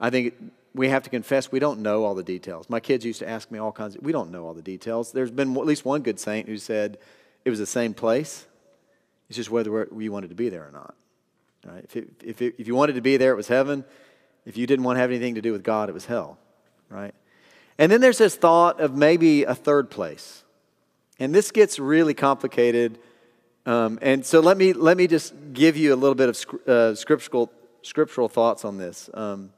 I 0.00 0.10
think 0.10 0.34
we 0.74 0.88
have 0.88 1.02
to 1.02 1.10
confess 1.10 1.52
we 1.52 1.58
don't 1.58 1.80
know 1.80 2.04
all 2.04 2.14
the 2.14 2.22
details. 2.22 2.70
My 2.70 2.80
kids 2.80 3.04
used 3.04 3.18
to 3.18 3.28
ask 3.28 3.50
me 3.50 3.58
all 3.58 3.72
kinds 3.72 3.96
of, 3.96 4.02
we 4.02 4.12
don't 4.12 4.30
know 4.30 4.46
all 4.46 4.54
the 4.54 4.62
details. 4.62 5.12
There's 5.12 5.30
been 5.30 5.56
at 5.56 5.66
least 5.66 5.84
one 5.84 6.02
good 6.02 6.18
saint 6.18 6.48
who 6.48 6.58
said 6.58 6.98
it 7.44 7.50
was 7.50 7.58
the 7.58 7.66
same 7.66 7.94
place. 7.94 8.46
It's 9.28 9.36
just 9.36 9.50
whether 9.50 9.88
we 9.90 10.08
wanted 10.08 10.30
to 10.30 10.34
be 10.34 10.48
there 10.48 10.66
or 10.66 10.72
not. 10.72 10.94
Right? 11.64 11.84
If, 11.84 11.96
it, 11.96 12.08
if, 12.24 12.42
it, 12.42 12.54
if 12.58 12.66
you 12.66 12.74
wanted 12.74 12.94
to 12.94 13.00
be 13.00 13.16
there, 13.16 13.32
it 13.32 13.36
was 13.36 13.48
heaven. 13.48 13.84
If 14.46 14.56
you 14.56 14.66
didn't 14.66 14.84
want 14.84 14.96
to 14.96 15.00
have 15.00 15.10
anything 15.10 15.36
to 15.36 15.42
do 15.42 15.52
with 15.52 15.62
God, 15.62 15.88
it 15.88 15.92
was 15.92 16.06
hell. 16.06 16.38
Right? 16.88 17.14
And 17.78 17.90
then 17.90 18.00
there's 18.00 18.18
this 18.18 18.36
thought 18.36 18.80
of 18.80 18.96
maybe 18.96 19.44
a 19.44 19.54
third 19.54 19.90
place. 19.90 20.44
And 21.18 21.34
this 21.34 21.50
gets 21.50 21.78
really 21.78 22.14
complicated. 22.14 22.98
Um, 23.64 23.98
and 24.02 24.24
so 24.26 24.40
let 24.40 24.56
me, 24.56 24.72
let 24.72 24.96
me 24.96 25.06
just 25.06 25.34
give 25.52 25.76
you 25.76 25.94
a 25.94 25.96
little 25.96 26.14
bit 26.14 26.28
of 26.28 26.68
uh, 26.68 26.94
scriptural, 26.94 27.52
scriptural 27.82 28.28
thoughts 28.28 28.64
on 28.64 28.78
this. 28.78 29.08
Um, 29.14 29.50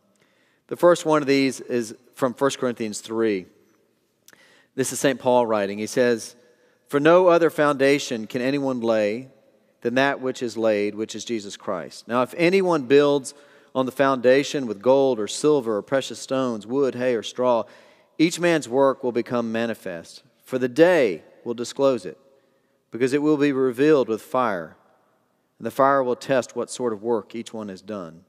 the 0.75 0.81
first 0.81 1.07
one 1.07 1.23
of 1.23 1.29
these 1.29 1.61
is 1.61 1.95
from 2.17 2.33
1 2.33 2.51
Corinthians 2.59 3.01
3. 3.01 3.47
This 4.75 4.93
is 4.93 4.99
St. 4.99 5.21
Paul 5.21 5.47
writing. 5.47 5.79
He 5.79 5.87
says, 5.87 6.35
For 6.89 6.99
no 6.99 7.29
other 7.29 7.49
foundation 7.49 8.27
can 8.27 8.43
anyone 8.43 8.81
lay 8.81 9.29
than 9.83 9.95
that 9.95 10.21
which 10.21 10.43
is 10.43 10.57
laid, 10.57 10.97
which 10.97 11.15
is 11.15 11.25
Jesus 11.25 11.57
Christ. 11.57 12.09
Now, 12.09 12.23
if 12.23 12.35
anyone 12.37 12.87
builds 12.87 13.35
on 13.73 13.87
the 13.87 13.93
foundation 13.93 14.67
with 14.67 14.83
gold 14.83 15.21
or 15.21 15.29
silver 15.29 15.77
or 15.77 15.83
precious 15.83 16.19
stones, 16.19 16.67
wood, 16.67 16.97
hay, 16.97 17.15
or 17.15 17.23
straw, 17.23 17.63
each 18.19 18.41
man's 18.41 18.69
work 18.69 19.05
will 19.05 19.13
become 19.13 19.53
manifest, 19.53 20.25
for 20.43 20.59
the 20.59 20.67
day 20.69 21.23
will 21.45 21.55
disclose 21.55 22.05
it, 22.05 22.19
because 22.91 23.13
it 23.13 23.23
will 23.23 23.37
be 23.37 23.53
revealed 23.53 24.09
with 24.09 24.23
fire, 24.23 24.77
and 25.61 25.67
the 25.67 25.71
fire 25.71 26.03
will 26.03 26.17
test 26.17 26.57
what 26.57 26.69
sort 26.69 26.93
of 26.93 27.01
work 27.01 27.37
each 27.37 27.55
one 27.55 27.69
has 27.69 27.81
done. 27.81 28.25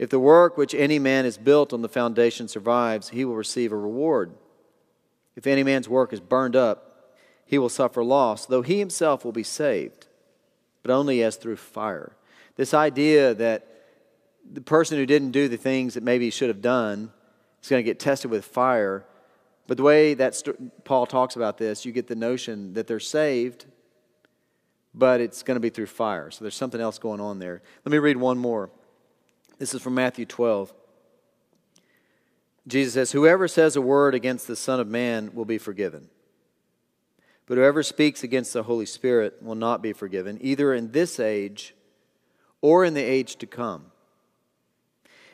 If 0.00 0.08
the 0.08 0.18
work 0.18 0.56
which 0.56 0.74
any 0.74 0.98
man 0.98 1.26
has 1.26 1.36
built 1.36 1.74
on 1.74 1.82
the 1.82 1.88
foundation 1.88 2.48
survives, 2.48 3.10
he 3.10 3.22
will 3.26 3.36
receive 3.36 3.70
a 3.70 3.76
reward. 3.76 4.32
If 5.36 5.46
any 5.46 5.62
man's 5.62 5.90
work 5.90 6.14
is 6.14 6.20
burned 6.20 6.56
up, 6.56 7.12
he 7.44 7.58
will 7.58 7.68
suffer 7.68 8.02
loss, 8.02 8.46
though 8.46 8.62
he 8.62 8.78
himself 8.78 9.26
will 9.26 9.32
be 9.32 9.42
saved, 9.42 10.06
but 10.82 10.90
only 10.90 11.22
as 11.22 11.36
through 11.36 11.56
fire. 11.56 12.16
This 12.56 12.72
idea 12.72 13.34
that 13.34 13.66
the 14.50 14.62
person 14.62 14.96
who 14.96 15.04
didn't 15.04 15.32
do 15.32 15.48
the 15.48 15.58
things 15.58 15.92
that 15.92 16.02
maybe 16.02 16.24
he 16.24 16.30
should 16.30 16.48
have 16.48 16.62
done 16.62 17.12
is 17.62 17.68
going 17.68 17.84
to 17.84 17.86
get 17.86 18.00
tested 18.00 18.30
with 18.30 18.46
fire. 18.46 19.04
But 19.66 19.76
the 19.76 19.82
way 19.82 20.14
that 20.14 20.34
st- 20.34 20.82
Paul 20.82 21.04
talks 21.04 21.36
about 21.36 21.58
this, 21.58 21.84
you 21.84 21.92
get 21.92 22.06
the 22.06 22.16
notion 22.16 22.72
that 22.72 22.86
they're 22.86 23.00
saved, 23.00 23.66
but 24.94 25.20
it's 25.20 25.42
going 25.42 25.56
to 25.56 25.60
be 25.60 25.68
through 25.68 25.88
fire. 25.88 26.30
So 26.30 26.42
there's 26.42 26.56
something 26.56 26.80
else 26.80 26.98
going 26.98 27.20
on 27.20 27.38
there. 27.38 27.60
Let 27.84 27.92
me 27.92 27.98
read 27.98 28.16
one 28.16 28.38
more. 28.38 28.70
This 29.60 29.74
is 29.74 29.82
from 29.82 29.94
Matthew 29.94 30.24
12. 30.24 30.72
Jesus 32.66 32.94
says, 32.94 33.12
Whoever 33.12 33.46
says 33.46 33.76
a 33.76 33.82
word 33.82 34.14
against 34.14 34.48
the 34.48 34.56
Son 34.56 34.80
of 34.80 34.88
Man 34.88 35.34
will 35.34 35.44
be 35.44 35.58
forgiven. 35.58 36.08
But 37.44 37.58
whoever 37.58 37.82
speaks 37.82 38.24
against 38.24 38.54
the 38.54 38.62
Holy 38.62 38.86
Spirit 38.86 39.42
will 39.42 39.54
not 39.54 39.82
be 39.82 39.92
forgiven, 39.92 40.38
either 40.40 40.72
in 40.72 40.92
this 40.92 41.20
age 41.20 41.74
or 42.62 42.86
in 42.86 42.94
the 42.94 43.02
age 43.02 43.36
to 43.36 43.46
come. 43.46 43.92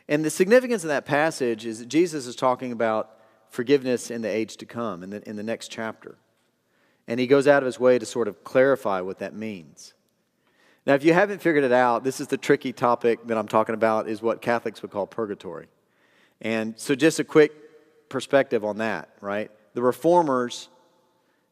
And 0.08 0.24
the 0.24 0.30
significance 0.30 0.82
of 0.82 0.88
that 0.88 1.06
passage 1.06 1.64
is 1.64 1.78
that 1.78 1.86
Jesus 1.86 2.26
is 2.26 2.34
talking 2.34 2.72
about 2.72 3.20
forgiveness 3.48 4.10
in 4.10 4.22
the 4.22 4.28
age 4.28 4.56
to 4.56 4.66
come, 4.66 5.04
in 5.04 5.10
the, 5.10 5.28
in 5.28 5.36
the 5.36 5.44
next 5.44 5.68
chapter. 5.68 6.16
And 7.06 7.20
he 7.20 7.28
goes 7.28 7.46
out 7.46 7.62
of 7.62 7.66
his 7.66 7.78
way 7.78 7.96
to 7.96 8.06
sort 8.06 8.26
of 8.26 8.42
clarify 8.42 9.02
what 9.02 9.20
that 9.20 9.34
means. 9.34 9.94
Now, 10.86 10.94
if 10.94 11.04
you 11.04 11.12
haven't 11.12 11.42
figured 11.42 11.64
it 11.64 11.72
out, 11.72 12.04
this 12.04 12.20
is 12.20 12.28
the 12.28 12.36
tricky 12.36 12.72
topic 12.72 13.26
that 13.26 13.36
I'm 13.36 13.48
talking 13.48 13.74
about 13.74 14.08
is 14.08 14.22
what 14.22 14.40
Catholics 14.40 14.82
would 14.82 14.92
call 14.92 15.06
purgatory. 15.06 15.66
And 16.40 16.78
so 16.78 16.94
just 16.94 17.18
a 17.18 17.24
quick 17.24 18.08
perspective 18.08 18.64
on 18.64 18.78
that, 18.78 19.08
right? 19.20 19.50
The 19.74 19.82
reformers 19.82 20.68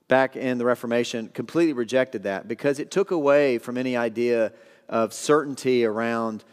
back 0.06 0.36
in 0.36 0.58
the 0.58 0.64
Reformation 0.64 1.28
completely 1.28 1.72
rejected 1.72 2.22
that 2.24 2.46
because 2.46 2.78
it 2.78 2.92
took 2.92 3.10
away 3.10 3.58
from 3.58 3.76
any 3.76 3.96
idea 3.96 4.52
of 4.88 5.12
certainty 5.12 5.84
around 5.84 6.44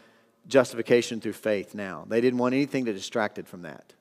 justification 0.48 1.20
through 1.20 1.34
faith 1.34 1.74
now. 1.74 2.04
They 2.08 2.20
didn't 2.20 2.38
want 2.38 2.54
anything 2.54 2.86
to 2.86 2.92
distract 2.92 3.38
it 3.38 3.46
from 3.46 3.62
that. 3.62 3.92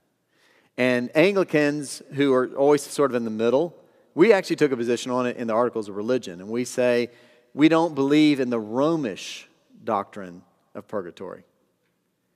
And 0.75 1.15
Anglicans, 1.15 2.01
who 2.13 2.33
are 2.33 2.47
always 2.55 2.81
sort 2.81 3.11
of 3.11 3.15
in 3.15 3.25
the 3.25 3.29
middle, 3.29 3.75
we 4.15 4.33
actually 4.33 4.55
took 4.55 4.71
a 4.71 4.77
position 4.77 5.11
on 5.11 5.27
it 5.27 5.37
in 5.37 5.45
the 5.45 5.53
Articles 5.53 5.87
of 5.87 5.95
Religion. 5.95 6.39
And 6.39 6.49
we 6.49 6.65
say 6.65 7.09
we 7.53 7.69
don't 7.69 7.95
believe 7.95 8.39
in 8.39 8.49
the 8.49 8.59
Romish 8.59 9.47
doctrine 9.83 10.43
of 10.73 10.87
purgatory, 10.87 11.43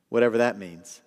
whatever 0.10 0.40
that 0.40 0.58
means. 0.58 1.02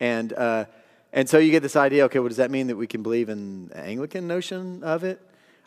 And, 0.00 0.32
uh, 0.32 0.66
and 1.12 1.28
so 1.28 1.38
you 1.38 1.50
get 1.50 1.62
this 1.62 1.76
idea 1.76 2.04
okay, 2.04 2.18
what 2.18 2.28
does 2.28 2.36
that 2.36 2.50
mean 2.50 2.66
that 2.66 2.76
we 2.76 2.86
can 2.86 3.02
believe 3.02 3.28
in 3.28 3.68
the 3.68 3.78
Anglican 3.78 4.26
notion 4.26 4.82
of 4.82 5.04
it? 5.04 5.20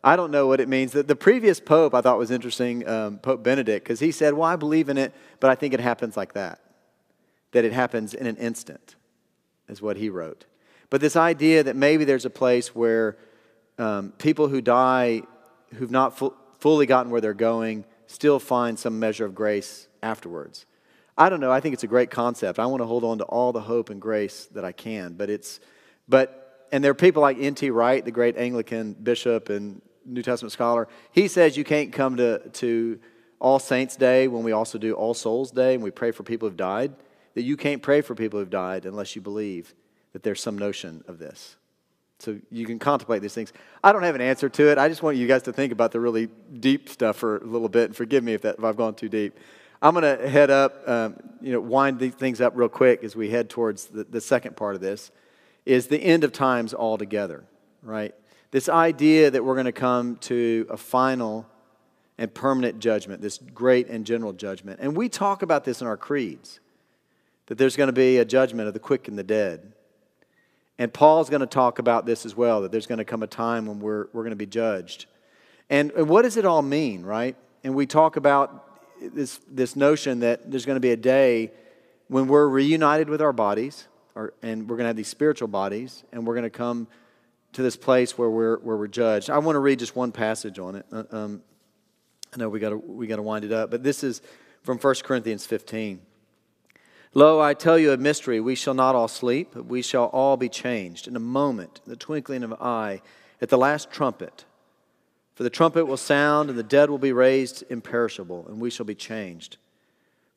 I 0.03 0.15
don't 0.15 0.31
know 0.31 0.47
what 0.47 0.61
it 0.61 0.69
means. 0.69 0.93
The, 0.93 1.03
the 1.03 1.15
previous 1.15 1.59
pope 1.59 1.93
I 1.93 2.01
thought 2.01 2.17
was 2.17 2.31
interesting, 2.31 2.87
um, 2.87 3.17
Pope 3.17 3.43
Benedict, 3.43 3.83
because 3.83 3.99
he 3.99 4.11
said, 4.11 4.33
Well, 4.33 4.47
I 4.49 4.55
believe 4.55 4.87
in 4.87 4.97
it, 4.97 5.13
but 5.39 5.49
I 5.49 5.55
think 5.55 5.73
it 5.73 5.79
happens 5.79 6.15
like 6.15 6.33
that. 6.33 6.61
That 7.51 7.65
it 7.65 7.73
happens 7.73 8.13
in 8.13 8.27
an 8.27 8.37
instant, 8.37 8.95
is 9.67 9.81
what 9.81 9.97
he 9.97 10.09
wrote. 10.09 10.45
But 10.89 11.01
this 11.01 11.15
idea 11.15 11.63
that 11.63 11.75
maybe 11.75 12.05
there's 12.05 12.25
a 12.25 12.29
place 12.29 12.73
where 12.73 13.17
um, 13.77 14.13
people 14.17 14.47
who 14.47 14.61
die 14.61 15.23
who've 15.75 15.91
not 15.91 16.17
fu- 16.17 16.33
fully 16.59 16.85
gotten 16.85 17.11
where 17.11 17.21
they're 17.21 17.33
going, 17.33 17.85
still 18.07 18.39
find 18.39 18.77
some 18.77 18.99
measure 18.99 19.25
of 19.25 19.33
grace 19.33 19.87
afterwards. 20.03 20.65
I 21.17 21.29
don't 21.29 21.41
know. 21.41 21.51
I 21.51 21.59
think 21.59 21.73
it's 21.73 21.83
a 21.83 21.87
great 21.87 22.11
concept. 22.11 22.59
I 22.59 22.65
want 22.67 22.81
to 22.81 22.85
hold 22.85 23.03
on 23.03 23.17
to 23.17 23.25
all 23.25 23.51
the 23.51 23.61
hope 23.61 23.89
and 23.89 24.01
grace 24.01 24.45
that 24.53 24.63
I 24.63 24.71
can. 24.71 25.13
But 25.13 25.29
it's, 25.29 25.59
but, 26.07 26.67
and 26.71 26.83
there 26.83 26.91
are 26.91 26.95
people 26.95 27.21
like 27.21 27.37
N.T. 27.39 27.69
Wright, 27.71 28.03
the 28.03 28.11
great 28.11 28.37
Anglican 28.37 28.93
bishop 28.93 29.49
and 29.49 29.81
New 30.05 30.21
Testament 30.21 30.53
scholar. 30.53 30.87
He 31.11 31.27
says 31.27 31.57
you 31.57 31.65
can't 31.65 31.91
come 31.91 32.17
to, 32.17 32.47
to 32.49 32.99
All 33.39 33.59
Saints' 33.59 33.95
Day 33.95 34.27
when 34.27 34.43
we 34.43 34.53
also 34.53 34.77
do 34.77 34.93
All 34.93 35.13
Souls' 35.13 35.51
Day 35.51 35.73
and 35.73 35.83
we 35.83 35.91
pray 35.91 36.11
for 36.11 36.23
people 36.23 36.47
who've 36.47 36.57
died. 36.57 36.93
That 37.35 37.43
you 37.43 37.57
can't 37.57 37.81
pray 37.81 38.01
for 38.01 38.15
people 38.15 38.39
who've 38.39 38.49
died 38.49 38.85
unless 38.85 39.15
you 39.15 39.21
believe 39.21 39.75
that 40.13 40.23
there's 40.23 40.41
some 40.41 40.57
notion 40.57 41.03
of 41.07 41.19
this. 41.19 41.57
So 42.19 42.37
you 42.51 42.65
can 42.65 42.79
contemplate 42.79 43.21
these 43.21 43.33
things. 43.33 43.53
I 43.81 43.93
don't 43.93 44.03
have 44.03 44.15
an 44.15 44.21
answer 44.21 44.49
to 44.49 44.69
it. 44.69 44.77
I 44.77 44.89
just 44.89 45.01
want 45.01 45.15
you 45.15 45.25
guys 45.25 45.43
to 45.43 45.53
think 45.53 45.71
about 45.71 45.93
the 45.93 46.01
really 46.01 46.27
deep 46.59 46.89
stuff 46.89 47.15
for 47.15 47.37
a 47.37 47.45
little 47.45 47.69
bit. 47.69 47.85
And 47.85 47.95
forgive 47.95 48.25
me 48.25 48.33
if, 48.33 48.41
that, 48.41 48.57
if 48.57 48.63
I've 48.63 48.75
gone 48.75 48.93
too 48.93 49.07
deep. 49.07 49.37
I'm 49.81 49.93
going 49.93 50.17
to 50.17 50.27
head 50.27 50.49
up, 50.49 50.87
um, 50.87 51.15
you 51.41 51.53
know, 51.53 51.61
wind 51.61 51.97
these 51.97 52.13
things 52.13 52.41
up 52.41 52.51
real 52.55 52.67
quick 52.67 53.05
as 53.05 53.15
we 53.15 53.29
head 53.29 53.49
towards 53.49 53.85
the, 53.85 54.03
the 54.03 54.19
second 54.19 54.57
part 54.57 54.75
of 54.75 54.81
this, 54.81 55.11
is 55.65 55.87
the 55.87 55.97
end 55.97 56.25
of 56.25 56.33
times 56.33 56.73
altogether, 56.73 57.45
right? 57.81 58.13
This 58.51 58.67
idea 58.67 59.31
that 59.31 59.45
we're 59.45 59.53
going 59.53 59.65
to 59.65 59.71
come 59.71 60.17
to 60.17 60.67
a 60.69 60.75
final 60.75 61.47
and 62.17 62.33
permanent 62.33 62.79
judgment, 62.79 63.21
this 63.21 63.37
great 63.37 63.87
and 63.87 64.05
general 64.05 64.33
judgment. 64.33 64.81
And 64.81 64.97
we 64.97 65.07
talk 65.07 65.41
about 65.41 65.63
this 65.63 65.79
in 65.79 65.87
our 65.87 65.95
creeds, 65.95 66.59
that 67.45 67.57
there's 67.57 67.77
going 67.77 67.87
to 67.87 67.93
be 67.93 68.17
a 68.17 68.25
judgment 68.25 68.67
of 68.67 68.73
the 68.73 68.79
quick 68.79 69.07
and 69.07 69.17
the 69.17 69.23
dead 69.23 69.71
and 70.79 70.91
Paul's 70.91 71.29
going 71.29 71.41
to 71.41 71.45
talk 71.47 71.77
about 71.77 72.05
this 72.05 72.25
as 72.25 72.35
well, 72.35 72.61
that 72.61 72.71
there's 72.71 72.87
going 72.87 72.99
to 72.99 73.05
come 73.05 73.21
a 73.21 73.27
time 73.27 73.65
when 73.65 73.79
we're, 73.79 74.07
we're 74.13 74.23
going 74.23 74.31
to 74.31 74.37
be 74.37 74.45
judged. 74.45 75.05
And, 75.69 75.91
and 75.91 76.07
what 76.07 76.23
does 76.23 76.37
it 76.37 76.45
all 76.45 76.61
mean, 76.61 77.03
right? 77.03 77.35
And 77.65 77.75
we 77.75 77.85
talk 77.85 78.15
about 78.15 78.65
this, 79.01 79.41
this 79.51 79.75
notion 79.75 80.21
that 80.21 80.49
there's 80.49 80.65
going 80.65 80.77
to 80.77 80.81
be 80.81 80.91
a 80.91 80.97
day 80.97 81.51
when 82.07 82.29
we're 82.29 82.47
reunited 82.47 83.09
with 83.09 83.21
our 83.21 83.33
bodies, 83.33 83.87
or, 84.15 84.33
and 84.41 84.69
we're 84.69 84.77
going 84.77 84.85
to 84.85 84.87
have 84.87 84.95
these 84.95 85.09
spiritual 85.09 85.49
bodies, 85.49 86.05
and 86.13 86.25
we're 86.25 86.33
going 86.33 86.43
to 86.43 86.49
come 86.49 86.87
to 87.51 87.61
this 87.61 87.75
place 87.75 88.17
where 88.17 88.29
we're, 88.29 88.57
where 88.59 88.77
we're 88.77 88.87
judged. 88.87 89.29
I 89.29 89.37
want 89.39 89.57
to 89.57 89.59
read 89.59 89.79
just 89.79 89.97
one 89.97 90.13
passage 90.13 90.59
on 90.59 90.75
it. 90.75 90.85
Uh, 90.91 91.03
um, 91.11 91.41
I 92.33 92.37
know 92.37 92.47
we 92.47 92.59
got 92.59 92.87
we 92.87 93.07
got 93.07 93.15
to 93.17 93.23
wind 93.23 93.43
it 93.43 93.51
up, 93.51 93.71
but 93.71 93.83
this 93.83 94.03
is 94.03 94.21
from 94.61 94.77
1 94.77 94.95
Corinthians 95.03 95.45
15. 95.45 95.99
Lo, 97.15 97.41
I 97.41 97.55
tell 97.55 97.79
you 97.79 97.91
a 97.91 97.97
mystery. 97.97 98.39
We 98.39 98.55
shall 98.55 98.75
not 98.75 98.95
all 98.95 99.07
sleep, 99.07 99.49
but 99.53 99.65
we 99.65 99.81
shall 99.81 100.05
all 100.05 100.37
be 100.37 100.49
changed 100.49 101.07
in 101.07 101.15
a 101.15 101.19
moment, 101.19 101.81
in 101.85 101.89
the 101.89 101.95
twinkling 101.95 102.43
of 102.43 102.51
an 102.51 102.57
eye, 102.61 103.01
at 103.41 103.49
the 103.49 103.57
last 103.57 103.89
trumpet. 103.89 104.45
For 105.33 105.43
the 105.43 105.49
trumpet 105.49 105.85
will 105.85 105.97
sound, 105.97 106.49
and 106.49 106.59
the 106.59 106.63
dead 106.63 106.89
will 106.89 106.99
be 106.99 107.11
raised 107.11 107.63
imperishable, 107.69 108.45
and 108.47 108.59
we 108.59 108.69
shall 108.69 108.85
be 108.85 108.93
changed. 108.93 109.57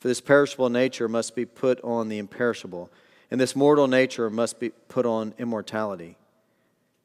For 0.00 0.09
this 0.09 0.21
perishable 0.21 0.71
nature 0.71 1.09
must 1.09 1.37
be 1.37 1.45
put 1.45 1.81
on 1.83 2.09
the 2.09 2.19
imperishable, 2.19 2.91
and 3.31 3.41
this 3.41 3.55
mortal 3.55 3.87
nature 3.87 4.31
must 4.31 4.59
be 4.59 4.71
put 4.71 5.05
on 5.05 5.35
immortality. 5.38 6.17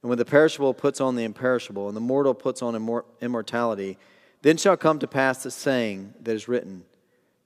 And 0.02 0.10
when 0.10 0.18
the 0.18 0.26
perishable 0.26 0.74
puts 0.74 1.02
on 1.02 1.16
the 1.16 1.24
imperishable, 1.24 1.88
and 1.88 1.98
the 1.98 2.02
mortal 2.02 2.34
puts 2.34 2.62
on 2.62 2.74
immor- 2.74 3.06
immortality, 3.20 3.98
then 4.44 4.56
shall 4.56 4.78
come 4.78 5.00
to 5.00 5.08
pass 5.08 5.44
the 5.44 5.52
saying 5.52 6.14
that 6.22 6.34
is 6.34 6.48
written. 6.48 6.86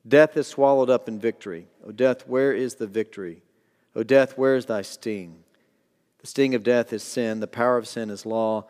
Death 0.08 0.36
is 0.36 0.48
swallowed 0.48 0.90
up 0.90 1.08
in 1.08 1.20
victory. 1.20 1.68
O 1.86 1.92
death, 1.92 2.28
where 2.28 2.54
is 2.54 2.76
the 2.76 2.88
victory? 2.88 3.44
O 3.96 4.04
death, 4.04 4.38
where 4.38 4.56
is 4.56 4.66
thy 4.66 4.82
sting? 4.82 5.44
The 6.20 6.28
sting 6.28 6.56
of 6.56 6.64
death 6.64 6.94
is 6.94 7.04
sin, 7.04 7.40
the 7.40 7.48
power 7.48 7.78
of 7.78 7.88
sin 7.88 8.10
is 8.10 8.26
law. 8.26 8.66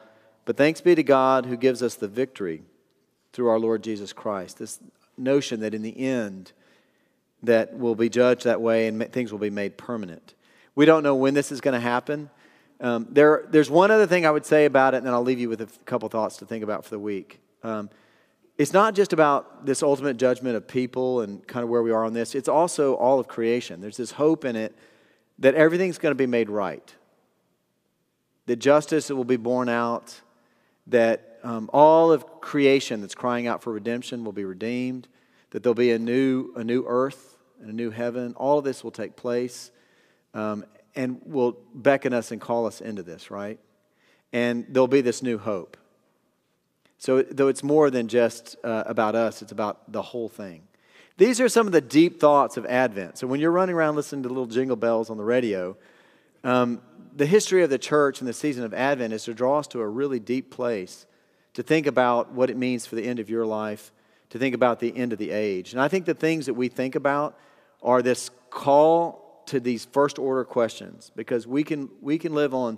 But 0.45 0.57
thanks 0.57 0.81
be 0.81 0.95
to 0.95 1.03
God 1.03 1.45
who 1.45 1.57
gives 1.57 1.83
us 1.83 1.95
the 1.95 2.07
victory 2.07 2.63
through 3.33 3.49
our 3.49 3.59
Lord 3.59 3.83
Jesus 3.83 4.13
Christ. 4.13 4.57
This 4.57 4.79
notion 5.17 5.59
that 5.61 5.73
in 5.73 5.81
the 5.81 5.97
end, 5.97 6.51
that 7.43 7.73
we'll 7.73 7.95
be 7.95 8.09
judged 8.09 8.43
that 8.45 8.61
way 8.61 8.87
and 8.87 9.11
things 9.11 9.31
will 9.31 9.39
be 9.39 9.49
made 9.49 9.77
permanent. 9.77 10.33
We 10.75 10.85
don't 10.85 11.03
know 11.03 11.15
when 11.15 11.33
this 11.33 11.51
is 11.51 11.61
going 11.61 11.73
to 11.73 11.79
happen. 11.79 12.29
Um, 12.79 13.07
there, 13.09 13.45
there's 13.49 13.69
one 13.69 13.91
other 13.91 14.07
thing 14.07 14.25
I 14.25 14.31
would 14.31 14.45
say 14.45 14.65
about 14.65 14.93
it, 14.93 14.97
and 14.97 15.05
then 15.05 15.13
I'll 15.13 15.23
leave 15.23 15.39
you 15.39 15.49
with 15.49 15.61
a 15.61 15.67
couple 15.85 16.09
thoughts 16.09 16.37
to 16.37 16.45
think 16.45 16.63
about 16.63 16.83
for 16.83 16.91
the 16.91 16.99
week. 16.99 17.39
Um, 17.63 17.89
it's 18.61 18.73
not 18.73 18.93
just 18.93 19.11
about 19.11 19.65
this 19.65 19.81
ultimate 19.81 20.17
judgment 20.17 20.55
of 20.55 20.67
people 20.67 21.21
and 21.21 21.45
kind 21.47 21.63
of 21.63 21.69
where 21.69 21.81
we 21.81 21.89
are 21.89 22.05
on 22.05 22.13
this, 22.13 22.35
it's 22.35 22.47
also 22.47 22.93
all 22.93 23.19
of 23.19 23.27
creation. 23.27 23.81
There's 23.81 23.97
this 23.97 24.11
hope 24.11 24.45
in 24.45 24.55
it 24.55 24.75
that 25.39 25.55
everything's 25.55 25.97
going 25.97 26.11
to 26.11 26.15
be 26.15 26.27
made 26.27 26.47
right, 26.47 26.93
that 28.45 28.57
justice 28.57 29.09
will 29.09 29.23
be 29.23 29.37
borne 29.37 29.67
out, 29.67 30.21
that 30.85 31.39
um, 31.41 31.71
all 31.73 32.11
of 32.11 32.39
creation 32.39 33.01
that's 33.01 33.15
crying 33.15 33.47
out 33.47 33.63
for 33.63 33.73
redemption 33.73 34.23
will 34.23 34.31
be 34.31 34.45
redeemed, 34.45 35.07
that 35.49 35.63
there'll 35.63 35.73
be 35.73 35.91
a 35.91 35.97
new, 35.97 36.53
a 36.55 36.63
new 36.63 36.85
earth 36.87 37.37
and 37.61 37.71
a 37.71 37.73
new 37.73 37.89
heaven. 37.89 38.35
All 38.35 38.59
of 38.59 38.63
this 38.63 38.83
will 38.83 38.91
take 38.91 39.15
place 39.15 39.71
um, 40.35 40.65
and 40.95 41.19
will 41.25 41.57
beckon 41.73 42.13
us 42.13 42.29
and 42.29 42.39
call 42.39 42.67
us 42.67 42.79
into 42.79 43.01
this, 43.01 43.31
right? 43.31 43.59
And 44.31 44.67
there'll 44.69 44.87
be 44.87 45.01
this 45.01 45.23
new 45.23 45.39
hope. 45.39 45.77
So, 47.01 47.23
though 47.23 47.47
it's 47.47 47.63
more 47.63 47.89
than 47.89 48.07
just 48.07 48.57
uh, 48.63 48.83
about 48.85 49.15
us, 49.15 49.41
it's 49.41 49.51
about 49.51 49.91
the 49.91 50.03
whole 50.03 50.29
thing. 50.29 50.61
These 51.17 51.41
are 51.41 51.49
some 51.49 51.65
of 51.65 51.73
the 51.73 51.81
deep 51.81 52.19
thoughts 52.19 52.57
of 52.57 52.65
Advent. 52.67 53.17
So, 53.17 53.25
when 53.25 53.39
you're 53.39 53.49
running 53.49 53.73
around 53.73 53.95
listening 53.95 54.21
to 54.21 54.29
little 54.29 54.45
jingle 54.45 54.75
bells 54.75 55.09
on 55.09 55.17
the 55.17 55.23
radio, 55.23 55.75
um, 56.43 56.79
the 57.15 57.25
history 57.25 57.63
of 57.63 57.71
the 57.71 57.79
church 57.79 58.19
and 58.19 58.27
the 58.27 58.33
season 58.33 58.63
of 58.63 58.75
Advent 58.75 59.13
is 59.13 59.23
to 59.23 59.33
draw 59.33 59.57
us 59.57 59.65
to 59.69 59.81
a 59.81 59.87
really 59.87 60.19
deep 60.19 60.51
place 60.51 61.07
to 61.55 61.63
think 61.63 61.87
about 61.87 62.33
what 62.33 62.51
it 62.51 62.55
means 62.55 62.85
for 62.85 62.93
the 62.93 63.03
end 63.03 63.17
of 63.17 63.31
your 63.31 63.47
life, 63.47 63.91
to 64.29 64.37
think 64.37 64.53
about 64.53 64.79
the 64.79 64.95
end 64.95 65.11
of 65.11 65.17
the 65.17 65.31
age. 65.31 65.73
And 65.73 65.81
I 65.81 65.87
think 65.87 66.05
the 66.05 66.13
things 66.13 66.45
that 66.45 66.53
we 66.53 66.67
think 66.67 66.93
about 66.93 67.35
are 67.81 68.03
this 68.03 68.29
call 68.51 69.43
to 69.47 69.59
these 69.59 69.85
first 69.85 70.19
order 70.19 70.43
questions 70.43 71.11
because 71.15 71.47
we 71.47 71.63
can, 71.63 71.89
we 71.99 72.19
can 72.19 72.35
live 72.35 72.53
on, 72.53 72.77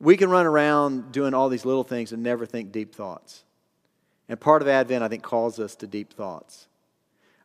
we 0.00 0.16
can 0.16 0.30
run 0.30 0.46
around 0.46 1.12
doing 1.12 1.34
all 1.34 1.48
these 1.48 1.64
little 1.64 1.84
things 1.84 2.12
and 2.12 2.22
never 2.22 2.46
think 2.46 2.72
deep 2.72 2.94
thoughts. 2.94 3.44
And 4.28 4.40
part 4.40 4.62
of 4.62 4.68
Advent, 4.68 5.02
I 5.02 5.08
think, 5.08 5.22
calls 5.22 5.58
us 5.58 5.74
to 5.76 5.86
deep 5.86 6.12
thoughts. 6.12 6.66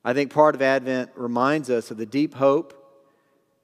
I 0.04 0.14
think 0.14 0.32
part 0.32 0.56
of 0.56 0.62
Advent 0.62 1.12
reminds 1.16 1.70
us 1.70 1.92
of 1.92 1.98
the 1.98 2.06
deep 2.06 2.34
hope 2.34 2.76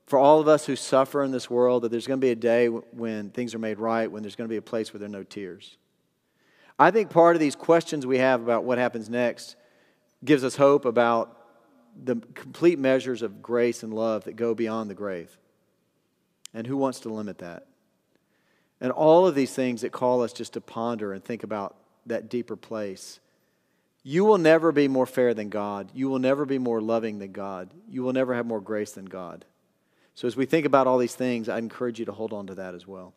for 0.06 0.20
all 0.20 0.40
of 0.40 0.48
us 0.48 0.66
who 0.66 0.76
suffer 0.76 1.24
in 1.24 1.32
this 1.32 1.50
world 1.50 1.84
that 1.84 1.90
there's 1.90 2.08
going 2.08 2.20
to 2.20 2.26
be 2.26 2.32
a 2.32 2.36
day 2.36 2.68
when 2.68 3.32
things 3.32 3.56
are 3.56 3.60
made 3.60 3.80
right, 3.80 4.12
when 4.12 4.22
there's 4.22 4.36
going 4.36 4.48
to 4.48 4.54
be 4.54 4.58
a 4.58 4.62
place 4.62 4.94
where 4.94 5.00
there 5.00 5.08
are 5.08 5.12
no 5.12 5.24
tears. 5.24 5.78
I 6.78 6.92
think 6.92 7.10
part 7.10 7.36
of 7.36 7.40
these 7.40 7.56
questions 7.56 8.06
we 8.06 8.18
have 8.18 8.42
about 8.42 8.66
what 8.66 8.78
happens 8.78 9.10
next 9.10 9.56
gives 10.24 10.44
us 10.44 10.58
hope 10.58 10.86
about 10.86 11.42
the 12.04 12.18
complete 12.34 12.78
measures 12.78 13.22
of 13.22 13.42
grace 13.42 13.82
and 13.82 13.94
love 13.94 14.26
that 14.26 14.36
go 14.36 14.54
beyond 14.54 14.90
the 14.90 14.96
grave. 14.96 15.38
And 16.54 16.68
who 16.68 16.78
wants 16.78 17.00
to 17.02 17.10
limit 17.10 17.38
that? 17.40 17.66
And 18.82 18.92
all 18.92 19.26
of 19.26 19.36
these 19.36 19.54
things 19.54 19.82
that 19.82 19.92
call 19.92 20.22
us 20.22 20.34
just 20.34 20.54
to 20.54 20.62
ponder 20.62 21.14
and 21.14 21.24
think 21.24 21.44
about 21.44 21.76
that 22.06 22.30
deeper 22.30 22.56
place. 22.56 23.20
You 24.04 24.26
will 24.26 24.38
never 24.38 24.72
be 24.72 24.88
more 24.88 25.08
fair 25.08 25.34
than 25.34 25.50
God. 25.50 25.90
You 25.94 26.10
will 26.10 26.20
never 26.20 26.46
be 26.46 26.60
more 26.60 26.82
loving 26.82 27.20
than 27.20 27.32
God. 27.32 27.72
You 27.90 28.04
will 28.04 28.14
never 28.14 28.36
have 28.36 28.46
more 28.46 28.62
grace 28.62 28.92
than 28.92 29.06
God. 29.06 29.46
So, 30.14 30.28
as 30.28 30.36
we 30.36 30.46
think 30.46 30.66
about 30.66 30.88
all 30.88 30.98
these 30.98 31.16
things, 31.16 31.50
I 31.50 31.58
encourage 31.58 32.00
you 32.00 32.06
to 32.06 32.12
hold 32.12 32.32
on 32.32 32.48
to 32.48 32.56
that 32.56 32.76
as 32.76 32.88
well. 32.88 33.14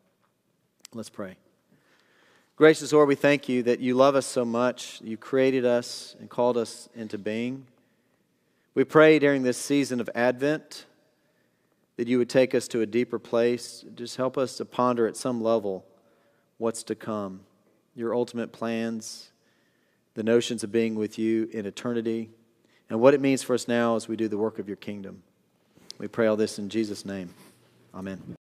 Let's 0.93 1.09
pray. 1.09 1.35
Gracious 2.55 2.91
Lord, 2.91 3.07
we 3.07 3.15
thank 3.15 3.47
you 3.47 3.63
that 3.63 3.79
you 3.79 3.93
love 3.93 4.15
us 4.15 4.25
so 4.25 4.43
much. 4.43 4.99
You 5.01 5.15
created 5.15 5.63
us 5.63 6.15
and 6.19 6.29
called 6.29 6.57
us 6.57 6.89
into 6.93 7.17
being. 7.17 7.67
We 8.73 8.83
pray 8.83 9.19
during 9.19 9.43
this 9.43 9.57
season 9.57 10.01
of 10.01 10.09
Advent 10.13 10.85
that 11.99 12.07
you 12.07 12.17
would 12.17 12.29
take 12.29 12.55
us 12.55 12.69
to 12.69 12.79
a 12.79 12.85
deeper 12.85 13.19
place. 13.19 13.83
Just 13.93 14.15
help 14.15 14.37
us 14.37 14.55
to 14.55 14.63
ponder 14.63 15.05
at 15.05 15.17
some 15.17 15.43
level 15.43 15.85
what's 16.57 16.81
to 16.83 16.95
come, 16.95 17.41
your 17.93 18.15
ultimate 18.15 18.53
plans, 18.53 19.31
the 20.13 20.23
notions 20.23 20.63
of 20.63 20.71
being 20.71 20.95
with 20.95 21.19
you 21.19 21.49
in 21.51 21.65
eternity, 21.65 22.29
and 22.89 23.01
what 23.01 23.13
it 23.13 23.19
means 23.19 23.43
for 23.43 23.53
us 23.53 23.67
now 23.67 23.97
as 23.97 24.07
we 24.07 24.15
do 24.15 24.29
the 24.29 24.37
work 24.37 24.59
of 24.59 24.69
your 24.69 24.77
kingdom. 24.77 25.23
We 25.97 26.07
pray 26.07 26.27
all 26.27 26.37
this 26.37 26.57
in 26.57 26.69
Jesus' 26.69 27.03
name. 27.03 27.33
Amen. 27.93 28.38